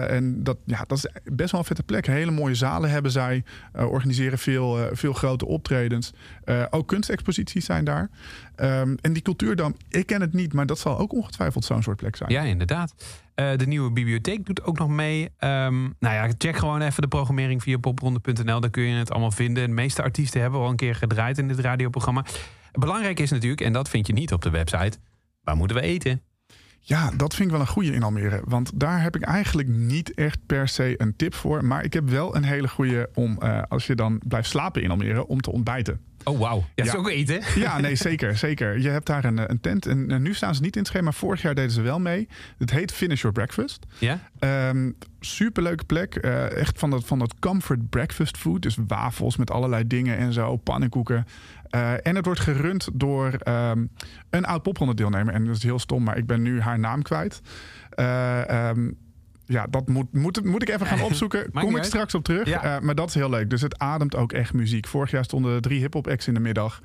En 0.09 0.42
dat, 0.42 0.57
ja, 0.64 0.84
dat 0.86 0.99
is 0.99 1.07
best 1.24 1.51
wel 1.51 1.61
een 1.61 1.66
vette 1.66 1.82
plek. 1.82 2.07
Hele 2.07 2.30
mooie 2.30 2.55
zalen 2.55 2.90
hebben 2.90 3.11
zij. 3.11 3.44
organiseren 3.72 4.38
veel, 4.38 4.88
veel 4.92 5.12
grote 5.12 5.47
optredens. 5.47 6.12
Ook 6.70 6.88
kunstexposities 6.88 7.64
zijn 7.64 7.84
daar. 7.84 8.11
Ehm, 8.55 8.94
en 9.01 9.12
die 9.12 9.22
cultuurdam, 9.22 9.76
ik 9.88 10.07
ken 10.07 10.20
het 10.20 10.32
niet, 10.32 10.53
maar 10.53 10.66
dat 10.66 10.78
zal 10.78 10.99
ook 10.99 11.12
ongetwijfeld 11.12 11.64
zo'n 11.64 11.82
soort 11.82 11.97
plek 11.97 12.16
zijn. 12.16 12.30
Ja, 12.30 12.42
inderdaad. 12.42 12.94
De 13.34 13.66
nieuwe 13.66 13.92
bibliotheek 13.92 14.47
doet 14.47 14.62
ook 14.62 14.78
nog 14.78 14.88
mee. 14.88 15.30
Ehm, 15.38 15.82
nou 15.82 16.14
ja, 16.14 16.30
check 16.38 16.57
gewoon 16.57 16.80
even 16.80 17.03
de 17.03 17.09
programmering 17.09 17.62
via 17.62 17.78
popronde.nl. 17.78 18.61
Daar 18.61 18.70
kun 18.70 18.82
je 18.82 18.99
het 18.99 19.11
allemaal 19.11 19.30
vinden. 19.30 19.66
De 19.66 19.74
meeste 19.74 20.03
artiesten 20.03 20.40
hebben 20.40 20.61
al 20.61 20.68
een 20.68 20.76
keer 20.76 20.94
gedraaid 20.94 21.38
in 21.38 21.49
dit 21.49 21.59
radioprogramma. 21.59 22.24
Belangrijk 22.79 23.20
is 23.20 23.31
natuurlijk, 23.31 23.61
en 23.61 23.72
dat 23.72 23.89
vind 23.89 24.07
je 24.07 24.12
niet 24.12 24.33
op 24.33 24.43
de 24.43 24.51
website... 24.51 24.99
waar 25.43 25.57
moeten 25.57 25.77
we 25.77 25.83
eten? 25.83 26.22
Ja, 26.81 27.11
dat 27.16 27.35
vind 27.35 27.47
ik 27.49 27.51
wel 27.53 27.61
een 27.61 27.72
goede 27.72 27.93
in 27.93 28.03
Almere. 28.03 28.41
Want 28.45 28.70
daar 28.74 29.03
heb 29.03 29.16
ik 29.16 29.22
eigenlijk 29.22 29.68
niet 29.68 30.14
echt 30.14 30.39
per 30.47 30.68
se 30.68 30.95
een 30.97 31.16
tip 31.16 31.35
voor. 31.35 31.64
Maar 31.64 31.85
ik 31.85 31.93
heb 31.93 32.09
wel 32.09 32.37
een 32.37 32.45
hele 32.45 32.68
goede 32.68 33.09
om, 33.14 33.37
eh, 33.41 33.62
als 33.68 33.87
je 33.87 33.95
dan 33.95 34.20
blijft 34.29 34.49
slapen 34.49 34.83
in 34.83 34.91
Almere, 34.91 35.27
om 35.27 35.41
te 35.41 35.51
ontbijten. 35.53 36.01
Oh, 36.24 36.39
wauw. 36.39 36.57
Ja, 36.59 36.64
dat 36.74 36.87
is 36.87 36.93
Ja. 36.93 36.99
ook 36.99 37.09
eten. 37.09 37.41
Ja, 37.57 37.79
nee, 37.81 37.95
zeker, 37.95 38.37
zeker. 38.37 38.79
Je 38.79 38.89
hebt 38.89 39.07
daar 39.07 39.24
een, 39.24 39.39
eh, 39.39 39.45
een 39.47 39.61
tent. 39.61 39.87
En, 39.87 40.11
eh, 40.11 40.18
nu 40.18 40.35
staan 40.35 40.55
ze 40.55 40.62
niet 40.62 40.74
in 40.77 40.81
het 40.83 40.91
schema. 40.91 41.12
Vorig 41.12 41.43
jaar 41.43 41.55
deden 41.55 41.70
ze 41.70 41.83
wel 41.83 42.01
mee. 42.01 42.29
Het 42.59 42.70
heet 42.70 42.93
Finish 42.93 43.20
Your 43.20 43.37
Breakfast. 43.37 43.87
Ja? 43.99 44.31
Ehm 44.39 44.91
superleuke 45.20 45.85
plek. 45.85 46.14
Echt 46.14 46.79
van 46.79 46.91
dat, 46.91 47.05
van 47.05 47.18
dat 47.18 47.35
comfort 47.39 47.91
breakfast 47.91 48.37
food. 48.37 48.62
Dus 48.62 48.77
wafels 48.87 49.37
met 49.37 49.51
allerlei 49.51 49.87
dingen 49.87 50.16
en 50.18 50.33
zo. 50.33 50.57
Pannenkoeken. 50.57 51.27
Eh, 51.71 52.07
en 52.07 52.17
het 52.17 52.25
wordt 52.25 52.41
gerund 52.41 52.89
door 52.93 53.33
ehm, 53.33 53.87
een 54.31 54.45
oud 54.45 54.62
popronde 54.62 54.95
deelnemer. 54.95 55.35
En 55.35 55.45
dat 55.45 55.57
is 55.57 55.62
heel 55.62 55.79
stom, 55.79 56.03
maar 56.03 56.17
ik 56.17 56.27
ben 56.27 56.43
nu 56.43 56.61
haar 56.61 56.79
naam 56.79 57.03
kwijt. 57.03 57.41
Eh, 57.91 58.49
ehm, 58.69 58.91
Ja, 59.49 59.67
dat 59.71 59.89
moet, 59.89 60.12
moet, 60.12 60.45
moet 60.45 60.62
ik 60.62 60.69
even 60.69 60.87
gaan 60.87 61.01
opzoeken. 61.11 61.51
Kom 61.53 61.77
ik 61.77 61.83
straks 61.83 62.14
op 62.14 62.25
terug. 62.25 62.49
Ja. 62.49 62.62
Eh, 62.77 62.81
maar 62.83 62.95
dat 62.95 63.09
is 63.09 63.14
heel 63.14 63.31
leuk. 63.31 63.51
Dus 63.51 63.61
het 63.61 63.79
ademt 63.79 64.17
ook 64.17 64.33
echt 64.33 64.53
muziek. 64.53 64.87
Vorig 64.87 65.11
jaar 65.11 65.25
stonden 65.25 65.55
er 65.55 65.61
drie 65.61 65.81
hip-hop 65.81 66.07
acts 66.09 66.29
in 66.29 66.35
de 66.35 66.41
middag. 66.41 66.81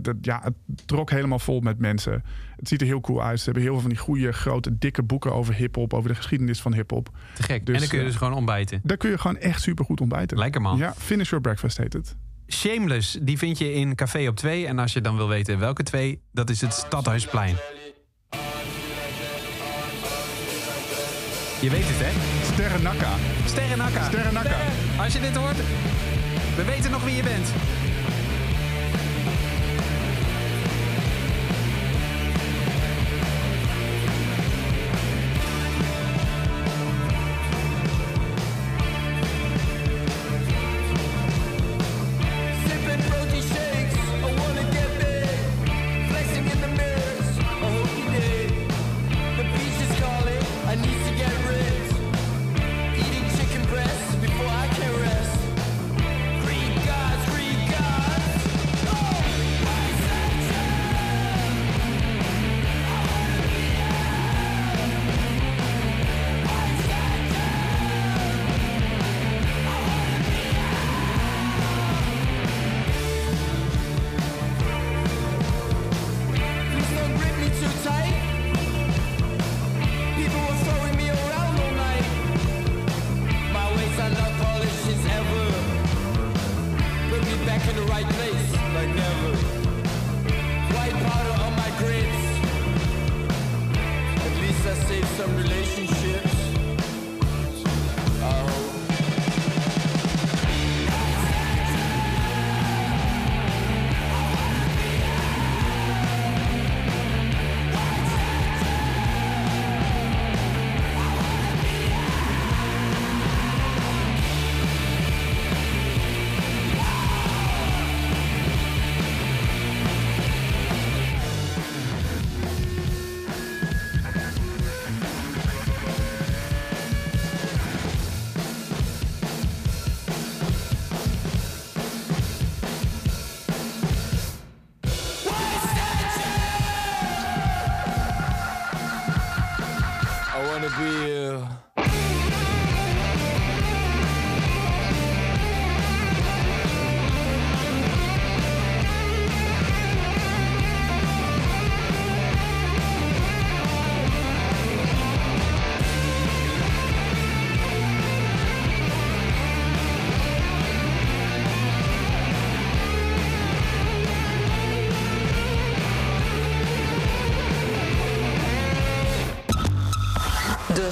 Dat, 0.00 0.16
ja, 0.20 0.40
het 0.42 0.54
trok 0.86 1.10
helemaal 1.10 1.38
vol 1.38 1.60
met 1.60 1.78
mensen. 1.78 2.24
Het 2.56 2.68
ziet 2.68 2.80
er 2.80 2.86
heel 2.86 3.00
cool 3.00 3.22
uit. 3.22 3.38
Ze 3.38 3.44
hebben 3.44 3.62
heel 3.62 3.72
veel 3.72 3.80
van 3.80 3.90
die 3.90 3.98
goede, 3.98 4.32
grote, 4.32 4.78
dikke 4.78 5.02
boeken 5.02 5.32
over 5.32 5.54
hip-hop. 5.54 5.94
Over 5.94 6.08
de 6.08 6.14
geschiedenis 6.14 6.60
van 6.60 6.74
hip-hop. 6.74 7.10
Te 7.34 7.42
gek. 7.42 7.66
Dus, 7.66 7.74
en 7.74 7.80
dan 7.80 7.90
kun 7.90 7.98
je 7.98 8.04
dus 8.04 8.16
gewoon 8.16 8.34
ontbijten. 8.34 8.80
Daar 8.82 8.96
kun 8.96 9.10
je 9.10 9.18
gewoon 9.18 9.36
echt 9.38 9.62
super 9.62 9.84
goed 9.84 10.00
ontbijten. 10.00 10.38
Lekker 10.38 10.60
man. 10.60 10.78
Ja, 10.78 10.94
Finish 10.96 11.28
Your 11.28 11.44
Breakfast 11.44 11.76
heet 11.76 11.92
het. 11.92 12.16
Shameless, 12.48 13.18
die 13.20 13.38
vind 13.38 13.58
je 13.58 13.72
in 13.72 13.94
Café 13.94 14.28
op 14.28 14.36
2. 14.36 14.66
En 14.66 14.78
als 14.78 14.92
je 14.92 15.00
dan 15.00 15.16
wil 15.16 15.28
weten 15.28 15.58
welke 15.58 15.82
twee, 15.82 16.22
dat 16.32 16.50
is 16.50 16.60
het 16.60 16.72
Stadhuisplein. 16.72 17.56
Je 21.60 21.70
weet 21.70 21.84
het, 21.86 21.96
hè? 21.98 22.12
Sterren 22.52 22.82
Nakka. 22.82 23.12
Sterren 23.46 23.78
Nakka. 23.78 24.04
Sterren 24.04 24.34
Nakka. 24.34 24.50
Sterren, 24.50 25.00
Als 25.00 25.12
je 25.12 25.20
dit 25.20 25.36
hoort, 25.36 25.56
we 26.56 26.64
weten 26.64 26.90
nog 26.90 27.04
wie 27.04 27.14
je 27.16 27.22
bent. 27.22 27.48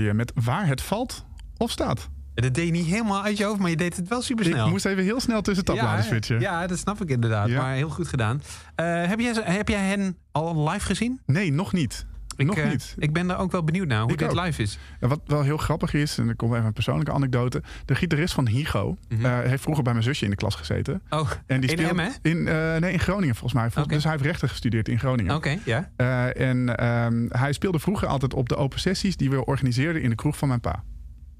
je 0.00 0.14
met 0.14 0.32
Waar 0.34 0.66
het 0.66 0.82
valt 0.82 1.24
of 1.56 1.70
staat. 1.70 2.08
Dat 2.34 2.54
deed 2.54 2.66
je 2.66 2.72
niet 2.72 2.86
helemaal 2.86 3.22
uit 3.22 3.36
je 3.36 3.44
hoofd, 3.44 3.60
maar 3.60 3.70
je 3.70 3.76
deed 3.76 3.96
het 3.96 4.08
wel 4.08 4.22
super 4.22 4.44
snel. 4.44 4.64
Ik 4.64 4.70
moest 4.70 4.84
even 4.84 5.04
heel 5.04 5.20
snel 5.20 5.42
tussen 5.42 5.64
tabbladen 5.64 6.04
switchen. 6.04 6.40
Ja, 6.40 6.66
dat 6.66 6.78
snap 6.78 7.00
ik 7.00 7.10
inderdaad. 7.10 7.48
Ja. 7.48 7.60
Maar 7.62 7.74
heel 7.74 7.88
goed 7.90 8.08
gedaan. 8.08 8.42
Eh, 8.74 9.06
heb, 9.06 9.20
jij, 9.20 9.34
heb 9.42 9.68
jij 9.68 9.80
hen 9.80 10.16
al 10.32 10.68
live 10.68 10.86
gezien? 10.86 11.20
Nee, 11.26 11.52
nog 11.52 11.72
niet. 11.72 12.06
Ik, 12.40 12.46
nog 12.46 12.56
eh, 12.56 12.68
niet. 12.70 12.94
Ik 12.98 13.12
ben 13.12 13.26
daar 13.26 13.38
ook 13.38 13.52
wel 13.52 13.64
benieuwd 13.64 13.86
naar 13.86 14.02
hoe 14.02 14.12
Ik 14.12 14.18
dit 14.18 14.28
ook. 14.28 14.44
live 14.44 14.62
is. 14.62 14.78
Ja, 15.00 15.08
wat 15.08 15.20
wel 15.26 15.42
heel 15.42 15.56
grappig 15.56 15.94
is, 15.94 16.18
en 16.18 16.28
er 16.28 16.36
komt 16.36 16.52
even 16.54 16.64
een 16.66 16.72
persoonlijke 16.72 17.12
anekdote. 17.12 17.62
De 17.84 17.94
gitarist 17.94 18.34
van 18.34 18.48
Higo 18.48 18.96
Mhm. 19.08 19.24
eh, 19.24 19.38
heeft 19.38 19.62
vroeger 19.62 19.82
bij 19.84 19.92
mijn 19.92 20.04
zusje 20.04 20.24
in 20.24 20.30
de 20.30 20.36
klas 20.36 20.54
gezeten. 20.54 21.02
Oh, 21.10 21.30
En 21.46 21.60
die 21.60 21.70
in 21.70 21.78
speelt 21.78 22.18
in, 22.22 22.48
eh, 22.48 22.76
nee, 22.76 22.92
in 22.92 22.98
Groningen 23.00 23.34
volgens 23.34 23.74
mij. 23.74 23.84
Dus 23.86 24.02
hij 24.02 24.12
heeft 24.12 24.24
rechten 24.24 24.48
gestudeerd 24.48 24.88
in 24.88 24.98
Groningen. 24.98 25.34
Oké, 25.34 25.58
ja. 25.64 25.90
En 26.32 26.76
ehm, 26.76 27.26
hij 27.28 27.52
speelde 27.52 27.78
vroeger 27.78 28.08
altijd 28.08 28.34
op 28.34 28.48
de 28.48 28.56
open 28.56 28.80
sessies 28.80 29.16
die 29.16 29.30
we 29.30 29.44
organiseerden 29.44 30.02
in 30.02 30.08
de 30.10 30.16
kroeg 30.16 30.36
van 30.38 30.48
mijn 30.48 30.60
pa. 30.60 30.82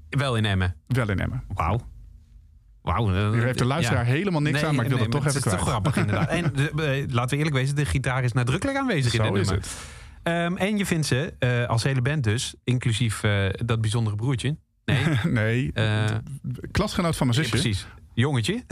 Wel 0.09 0.35
in 0.35 0.45
Emmen. 0.45 0.75
Wel 0.87 1.09
in 1.09 1.19
Emmen. 1.19 1.43
Wauw. 1.53 1.79
Wauw. 2.81 3.31
Hier 3.33 3.43
heeft 3.43 3.57
de 3.57 3.65
luisteraar 3.65 4.05
ja. 4.05 4.11
helemaal 4.11 4.41
niks 4.41 4.59
Nee, 4.59 4.65
aan, 4.69 4.75
maar 4.75 4.85
ik 4.85 4.89
wil 4.91 4.99
nee, 4.99 5.07
het 5.07 5.15
toch 5.15 5.25
even 5.25 5.41
Het 5.41 5.45
is 5.45 5.51
kwijt. 5.51 5.59
toch 5.65 5.69
grappig 5.69 5.97
inderdaad. 5.97 6.29
En 6.29 6.51
de, 6.75 7.05
laten 7.09 7.29
we 7.29 7.35
eerlijk 7.37 7.55
wezen, 7.55 7.75
de 7.75 7.85
gitaar 7.85 8.23
is 8.23 8.31
nadrukkelijk 8.31 8.77
aanwezig 8.77 9.13
in 9.13 9.25
Zo 9.25 9.31
dit 9.31 9.41
is 9.41 9.47
nummer. 9.49 9.65
het. 9.67 9.75
Ehm, 10.23 10.55
en 10.55 10.77
je 10.77 10.85
vindt 10.85 11.05
ze 11.05 11.33
eh, 11.39 11.65
als 11.67 11.83
hele 11.83 12.01
band 12.01 12.23
dus, 12.23 12.55
inclusief 12.63 13.23
eh, 13.23 13.45
dat 13.65 13.81
bijzondere 13.81 14.15
broertje. 14.15 14.57
Nee, 14.85 15.03
nee, 15.43 15.71
eh, 15.73 16.05
klasgenoot 16.71 17.15
van 17.15 17.27
mijn 17.27 17.39
Ja, 17.39 17.45
zusje. 17.45 17.61
precies. 17.61 17.87
Jongetje. 18.13 18.63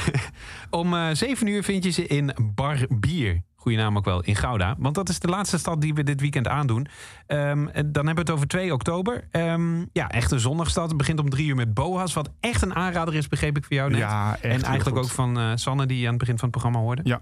Om 0.70 1.14
7 1.14 1.46
uur 1.46 1.62
vind 1.62 1.84
je 1.84 1.90
ze 1.90 2.06
in 2.06 2.34
Bar 2.54 2.78
Bier. 2.88 3.42
Goeie 3.56 3.78
naam 3.78 3.96
ook 3.96 4.04
wel, 4.04 4.22
in 4.22 4.36
Gouda. 4.36 4.74
Want 4.78 4.94
dat 4.94 5.08
is 5.08 5.18
de 5.18 5.28
laatste 5.28 5.58
stad 5.58 5.80
die 5.80 5.94
we 5.94 6.02
dit 6.02 6.20
weekend 6.20 6.48
aandoen. 6.48 6.86
Ehm, 7.26 7.64
dan 7.72 8.06
hebben 8.06 8.14
we 8.14 8.20
het 8.20 8.30
over 8.30 8.46
2 8.46 8.72
oktober. 8.72 9.28
Ehm, 9.30 9.84
ja, 9.92 10.08
echt 10.10 10.30
een 10.30 10.40
zondagstad. 10.40 10.88
Het 10.88 10.96
begint 10.96 11.18
om 11.18 11.28
3 11.30 11.46
uur 11.48 11.54
met 11.54 11.74
Boas. 11.74 12.12
Wat 12.14 12.30
echt 12.40 12.62
een 12.62 12.74
aanrader 12.74 13.14
is, 13.14 13.28
begreep 13.28 13.56
ik 13.56 13.64
voor 13.64 13.76
jou 13.76 13.90
net. 13.90 13.98
Ja, 13.98 14.32
echt 14.40 14.42
en 14.42 14.62
eigenlijk 14.62 14.98
ook 14.98 15.10
van 15.10 15.58
Sanne, 15.58 15.86
die 15.86 15.98
je 15.98 16.04
aan 16.04 16.10
het 16.10 16.18
begin 16.18 16.38
van 16.38 16.48
het 16.48 16.58
programma 16.58 16.78
hoorde. 16.86 17.02
Ja, 17.04 17.20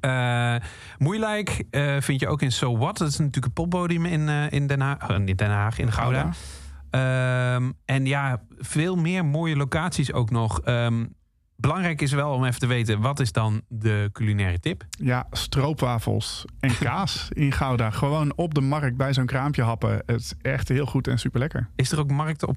Eh 0.00 0.56
Moeilijk 0.98 1.64
eh, 1.70 1.96
vind 2.00 2.20
je 2.20 2.28
ook 2.28 2.42
in 2.42 2.52
So 2.52 2.78
What. 2.78 2.98
Dat 2.98 3.08
is 3.08 3.18
natuurlijk 3.18 3.46
een 3.46 3.52
poppodium 3.52 4.04
in, 4.04 4.28
eh, 4.28 4.50
in 4.50 4.66
Den, 4.66 4.80
Haag, 4.80 5.18
niet 5.18 5.38
Den 5.38 5.50
Haag, 5.50 5.78
in 5.78 5.92
Gouda. 5.92 6.30
Ehm, 6.90 7.70
en 7.84 8.06
ja, 8.06 8.42
veel 8.58 8.96
meer 8.96 9.24
mooie 9.24 9.56
locaties 9.56 10.12
ook 10.12 10.30
nog. 10.30 10.60
Ehm, 10.60 11.04
belangrijk 11.56 12.00
is 12.00 12.12
wel 12.12 12.32
om 12.32 12.44
even 12.44 12.60
te 12.60 12.66
weten, 12.66 13.00
wat 13.00 13.20
is 13.20 13.32
dan 13.32 13.62
de 13.68 14.08
culinaire 14.12 14.60
tip? 14.60 14.84
Ja, 14.90 15.26
stroopwafels 15.30 16.44
en 16.60 16.78
kaas 16.88 17.28
in 17.32 17.52
Gouda. 17.52 17.90
Gewoon 17.90 18.32
op 18.36 18.54
de 18.54 18.60
markt 18.60 18.96
bij 18.96 19.14
zo'n 19.14 19.26
kraampje 19.26 19.62
happen. 19.62 20.02
Het 20.06 20.20
is 20.20 20.34
echt 20.42 20.68
heel 20.68 20.86
goed 20.86 21.08
en 21.08 21.18
super 21.18 21.40
lekker. 21.40 21.68
Is 21.76 21.92
er 21.92 21.98
ook 21.98 22.10
markt 22.10 22.44
op, 22.44 22.56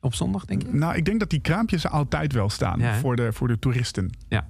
op 0.00 0.14
zondag, 0.14 0.44
denk 0.44 0.62
je? 0.62 0.68
Nou, 0.72 0.94
ik 0.94 1.04
denk 1.04 1.20
dat 1.20 1.30
die 1.30 1.40
kraampjes 1.40 1.88
altijd 1.88 2.32
wel 2.32 2.50
staan 2.50 2.78
Ja, 2.78 2.94
voor, 2.94 3.16
de, 3.16 3.32
voor 3.32 3.48
de 3.48 3.58
toeristen. 3.58 4.10
Ja. 4.28 4.48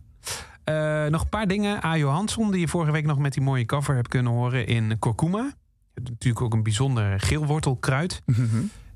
Eh, 0.66 1.06
nog 1.06 1.22
een 1.22 1.28
paar 1.28 1.46
dingen. 1.46 1.84
A. 1.84 1.96
Johansson, 1.96 2.50
die 2.50 2.60
je 2.60 2.68
vorige 2.68 2.92
week 2.92 3.04
nog 3.04 3.18
met 3.18 3.32
die 3.32 3.42
mooie 3.42 3.64
cover 3.64 3.94
hebt 3.94 4.08
kunnen 4.08 4.32
horen 4.32 4.66
in 4.66 4.98
Kurkuma. 4.98 5.52
Natuurlijk 5.94 6.40
ook 6.44 6.52
een 6.54 6.62
bijzonder 6.62 7.20
geelwortelkruid. 7.20 8.22
Mhm. 8.26 8.44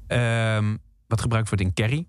Ehm, 0.06 0.76
wat 1.06 1.20
gebruikt 1.20 1.48
wordt 1.48 1.64
in 1.64 1.74
curry. 1.74 2.06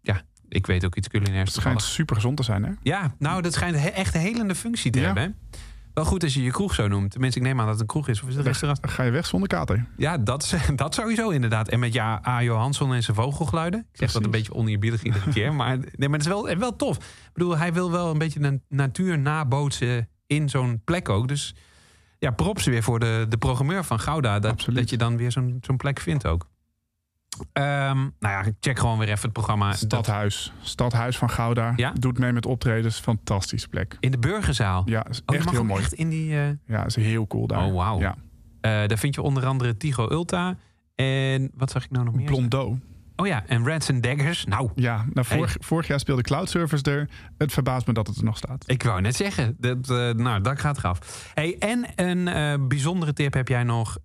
Ja, 0.00 0.22
ik 0.48 0.66
weet 0.66 0.84
ook 0.84 0.94
iets 0.96 1.08
culinairs. 1.08 1.52
Het 1.52 1.60
schijnt 1.60 1.82
super 1.82 2.14
gezond 2.14 2.36
te 2.36 2.42
zijn, 2.42 2.64
hè? 2.64 2.70
Ja, 2.82 3.14
nou, 3.18 3.42
dat 3.42 3.52
schijnt 3.52 3.76
he- 3.78 3.88
echt 3.88 4.14
een 4.14 4.20
helende 4.20 4.54
functie 4.54 4.90
te 4.90 4.98
Ja. 4.98 5.04
hebben. 5.04 5.22
Hè? 5.22 5.58
Wel 5.94 6.04
goed 6.04 6.22
als 6.22 6.34
je 6.34 6.42
je 6.42 6.50
kroeg 6.50 6.74
zo 6.74 6.88
noemt. 6.88 7.10
Tenminste, 7.10 7.38
ik 7.40 7.46
neem 7.46 7.60
aan 7.60 7.64
dat 7.64 7.74
het 7.74 7.82
een 7.82 7.86
kroeg 7.86 8.08
is. 8.08 8.22
Of 8.22 8.28
is 8.28 8.34
het 8.34 8.44
een 8.44 8.50
restaurant? 8.50 8.82
Dan 8.82 8.90
ga 8.90 9.02
je 9.02 9.10
weg 9.10 9.26
zonder 9.26 9.48
kater. 9.48 9.86
Ja, 9.96 10.18
dat, 10.18 10.54
dat 10.76 10.94
sowieso 10.94 11.30
inderdaad. 11.30 11.68
En 11.68 11.78
met 11.78 11.92
ja, 11.92 12.22
A. 12.26 12.42
Johansson 12.42 12.94
en 12.94 13.02
zijn 13.02 13.16
vogelgeluiden. 13.16 13.80
Ik 13.80 13.98
zeg 13.98 14.12
dat 14.12 14.24
een 14.24 14.30
beetje 14.30 14.54
oneerbiedig 14.54 15.02
iedere 15.02 15.30
keer. 15.30 15.54
Maar, 15.64 15.76
nee, 15.76 16.08
maar 16.08 16.18
het 16.18 16.26
is 16.26 16.32
wel, 16.32 16.56
wel 16.58 16.76
tof. 16.76 16.96
Ik 16.96 17.30
bedoel, 17.32 17.56
hij 17.56 17.72
wil 17.72 17.90
wel 17.90 18.10
een 18.10 18.18
beetje 18.18 18.40
de 18.40 18.60
natuur 18.68 19.18
nabootsen 19.18 20.08
in 20.26 20.48
zo'n 20.48 20.80
plek 20.84 21.08
ook. 21.08 21.28
Dus 21.28 21.54
ja, 22.18 22.30
props 22.30 22.64
weer 22.64 22.82
voor 22.82 22.98
de, 22.98 23.26
de 23.28 23.36
programmeur 23.36 23.84
van 23.84 24.00
Gouda. 24.00 24.38
Dat, 24.38 24.52
Absoluut. 24.52 24.78
dat 24.78 24.90
je 24.90 24.96
dan 24.96 25.16
weer 25.16 25.32
zo'n 25.32 25.58
zo'n 25.60 25.76
plek 25.76 26.00
vindt 26.00 26.26
ook. 26.26 26.48
Ehm, 27.52 27.96
nou 27.96 28.10
ja, 28.20 28.44
check 28.60 28.78
gewoon 28.78 28.98
weer 28.98 29.08
even 29.08 29.22
het 29.22 29.32
programma. 29.32 29.72
Stadhuis. 29.72 30.52
Stadhuis 30.62 31.16
van 31.18 31.30
Gouda. 31.30 31.72
Ja? 31.76 31.92
Doet 31.98 32.18
mee 32.18 32.32
met 32.32 32.46
optredens. 32.46 32.98
Fantastische 33.00 33.68
plek. 33.68 33.96
in 34.00 34.10
de 34.10 34.18
Burgerzaal. 34.18 34.82
Ja, 34.86 35.06
is 35.08 35.22
Oh, 35.26 35.36
echt 35.36 35.50
heel 35.50 35.64
mooi. 35.64 35.82
echt 35.82 35.92
in 35.92 36.08
die... 36.08 36.36
eh, 36.38 36.48
Ja, 36.66 36.84
is 36.84 36.96
heel 36.96 37.26
cool 37.26 37.46
daar. 37.46 37.64
Oh, 37.64 37.74
wauw. 37.74 37.98
Ja. 38.00 38.14
eh, 38.60 38.70
daar 38.88 38.98
vind 38.98 39.14
je 39.14 39.22
onder 39.22 39.46
andere 39.46 39.76
Tigo 39.76 40.10
Ulta. 40.10 40.56
En 40.94 41.50
wat 41.54 41.70
zag 41.70 41.84
ik 41.84 41.90
nou 41.90 42.04
nog 42.04 42.14
meer? 42.14 42.26
Blondeau. 42.26 42.78
Oh 43.16 43.26
ja, 43.26 43.44
en 43.46 43.66
Rats 43.66 43.90
and 43.90 44.02
Daggers. 44.02 44.44
Nou, 44.44 44.70
Ja, 44.74 44.96
nou, 44.96 45.26
Hey. 45.28 45.36
vorig, 45.36 45.56
vorig 45.60 45.86
jaar 45.86 46.00
speelde 46.00 46.22
Cloud 46.22 46.48
Service 46.50 46.82
er. 46.90 47.08
Het 47.38 47.52
verbaast 47.52 47.86
me 47.86 47.92
dat 47.92 48.06
het 48.06 48.16
er 48.16 48.24
nog 48.24 48.36
staat. 48.36 48.64
Ik 48.70 48.82
wou 48.82 49.00
net 49.00 49.16
zeggen, 49.16 49.56
dat, 49.58 49.90
eh, 49.90 50.10
nou, 50.10 50.40
dat 50.40 50.60
gaat 50.60 50.78
eraf. 50.78 51.30
Hey, 51.34 51.56
en 51.58 51.86
een 51.96 52.68
bijzondere 52.68 53.12
tip 53.12 53.34
heb 53.34 53.48
jij 53.48 53.62
nog 53.62 53.98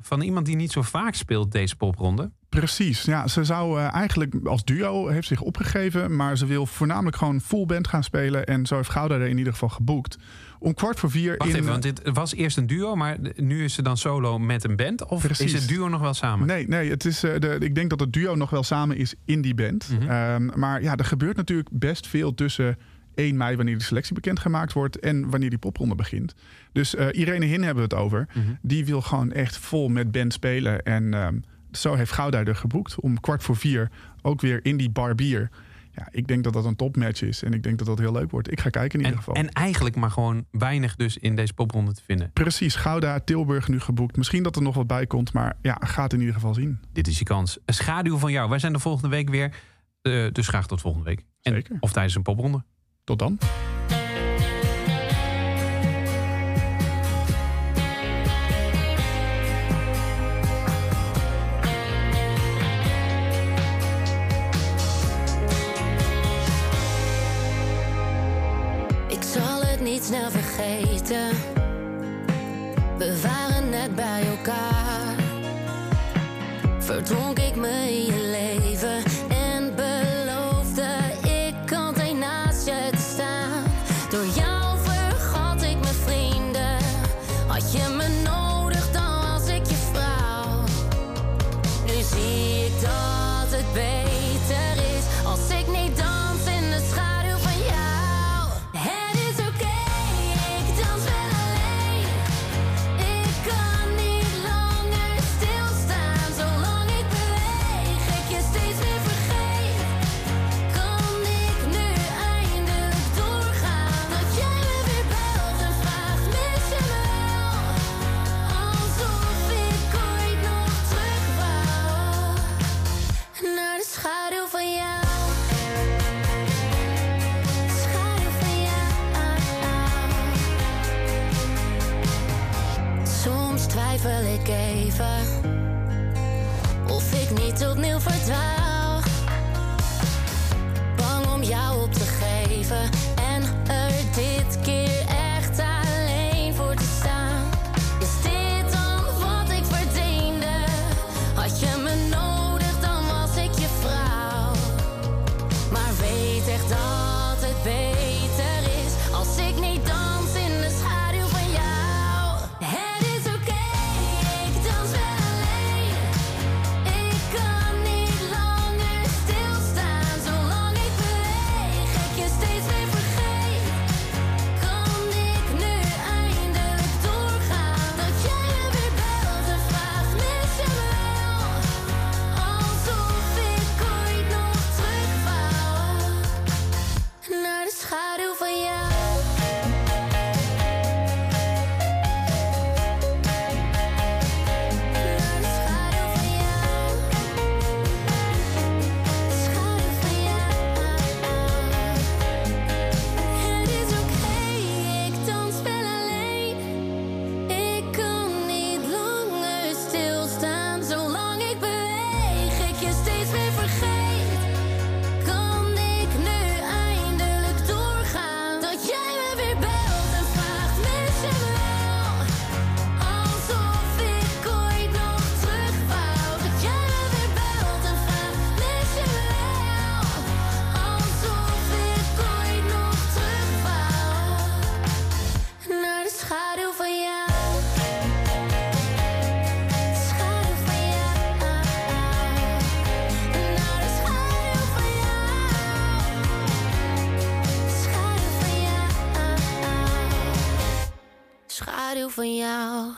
van 0.00 0.20
iemand 0.20 0.46
die 0.46 0.56
niet 0.56 0.72
zo 0.72 0.82
vaak 0.82 1.14
speelt 1.14 1.52
deze 1.52 1.76
popronde. 1.76 2.30
Precies, 2.60 3.02
ja. 3.02 3.26
Ze 3.26 3.44
zou 3.44 3.80
eh, 3.80 3.94
eigenlijk 3.94 4.34
als 4.44 4.64
duo 4.64 5.08
heeft 5.08 5.28
zich 5.28 5.40
opgegeven, 5.40 6.16
maar 6.16 6.38
ze 6.38 6.46
wil 6.46 6.66
voornamelijk 6.66 7.16
gewoon 7.16 7.40
full 7.40 7.66
band 7.66 7.88
gaan 7.88 8.04
spelen. 8.04 8.46
En 8.46 8.66
zo 8.66 8.76
heeft 8.76 8.90
Gouda 8.90 9.14
er 9.14 9.28
in 9.28 9.38
ieder 9.38 9.52
geval 9.52 9.68
geboekt. 9.68 10.18
Om 10.58 10.74
kwart 10.74 10.98
voor 10.98 11.10
vier 11.10 11.36
Wacht 11.36 11.50
in... 11.50 11.56
even, 11.56 11.70
want 11.70 11.82
dit 11.82 12.00
was 12.12 12.34
eerst 12.34 12.56
een 12.56 12.66
duo, 12.66 12.94
maar 12.94 13.18
nu 13.36 13.64
is 13.64 13.74
ze 13.74 13.82
dan 13.82 13.96
solo 13.96 14.38
met 14.38 14.64
een 14.64 14.76
band? 14.76 15.06
Of 15.06 15.22
Precies. 15.22 15.52
is 15.52 15.60
het 15.60 15.68
duo 15.68 15.88
nog 15.88 16.00
wel 16.00 16.14
samen? 16.14 16.46
Nee, 16.46 16.68
nee 16.68 16.90
het 16.90 17.04
is, 17.04 17.22
eh, 17.22 17.40
de, 17.40 17.56
ik 17.60 17.74
denk 17.74 17.90
dat 17.90 18.00
het 18.00 18.12
duo 18.12 18.34
nog 18.34 18.50
wel 18.50 18.62
samen 18.62 18.96
is 18.96 19.14
in 19.24 19.42
die 19.42 19.54
band. 19.54 19.88
Mhm. 19.90 20.10
Ehm, 20.10 20.50
maar 20.54 20.82
ja, 20.82 20.96
er 20.96 21.04
gebeurt 21.04 21.36
natuurlijk 21.36 21.68
best 21.72 22.06
veel 22.06 22.34
tussen 22.34 22.78
1 23.14 23.36
mei, 23.36 23.56
wanneer 23.56 23.78
de 23.78 23.84
selectie 23.84 24.14
bekendgemaakt 24.14 24.72
wordt, 24.72 24.98
en 24.98 25.30
wanneer 25.30 25.50
die 25.50 25.58
popronde 25.58 25.94
begint. 25.94 26.34
Dus 26.72 26.94
eh, 26.94 27.06
Irene 27.12 27.44
Hin 27.44 27.62
hebben 27.62 27.88
we 27.88 27.94
het 27.94 28.04
over. 28.04 28.28
Mhm. 28.34 28.46
Die 28.62 28.84
wil 28.84 29.00
gewoon 29.00 29.32
echt 29.32 29.56
vol 29.56 29.88
met 29.88 30.12
band 30.12 30.32
spelen. 30.32 30.82
En 30.82 31.14
ehm, 31.14 31.36
zo 31.80 31.94
heeft 31.94 32.12
Gouda 32.12 32.44
er 32.44 32.56
geboekt 32.56 33.00
om 33.00 33.20
kwart 33.20 33.42
voor 33.42 33.56
vier 33.56 33.90
ook 34.22 34.40
weer 34.40 34.64
in 34.64 34.76
die 34.76 34.90
bar 34.90 35.14
bier. 35.14 35.50
Ja, 35.92 36.08
ik 36.10 36.26
denk 36.26 36.44
dat 36.44 36.52
dat 36.52 36.64
een 36.64 36.76
topmatch 36.76 37.22
is. 37.22 37.42
En 37.42 37.52
ik 37.52 37.62
denk 37.62 37.78
dat 37.78 37.86
dat 37.86 37.98
heel 37.98 38.12
leuk 38.12 38.30
wordt. 38.30 38.50
Ik 38.52 38.60
ga 38.60 38.70
kijken 38.70 38.98
in 38.98 39.04
ieder 39.04 39.18
En, 39.18 39.24
geval. 39.24 39.34
en 39.34 39.50
eigenlijk 39.52 39.96
maar 39.96 40.10
gewoon 40.10 40.44
weinig 40.50 40.96
dus 40.96 41.16
in 41.18 41.36
deze 41.36 41.54
popronde 41.54 41.94
te 41.94 42.02
vinden. 42.04 42.30
Precies, 42.32 42.74
Gouda, 42.74 43.18
Tilburg 43.20 43.68
nu 43.68 43.80
geboekt. 43.80 44.16
Misschien 44.16 44.42
dat 44.42 44.56
er 44.56 44.62
nog 44.62 44.74
wat 44.74 44.86
bij 44.86 45.06
komt, 45.06 45.32
maar 45.32 45.56
ja, 45.62 45.76
gaat 45.80 46.12
in 46.12 46.18
ieder 46.18 46.34
geval 46.34 46.54
zien. 46.54 46.80
Dit 46.92 47.06
is 47.06 47.18
je 47.18 47.24
kans. 47.24 47.58
Een 47.64 47.74
schaduw 47.74 48.16
van 48.18 48.32
jou. 48.32 48.48
Wij 48.48 48.58
zijn 48.58 48.72
de 48.72 48.78
volgende 48.78 49.08
week 49.08 49.28
weer. 49.28 49.54
Eh, 50.02 50.26
dus 50.32 50.48
graag 50.48 50.66
tot 50.66 50.80
volgende 50.80 51.06
week. 51.06 51.24
En, 51.42 51.52
Zeker. 51.52 51.76
Of 51.80 51.92
tijdens 51.92 52.14
een 52.14 52.22
popronde. 52.22 52.64
Tot 53.04 53.18
dan. 53.18 53.38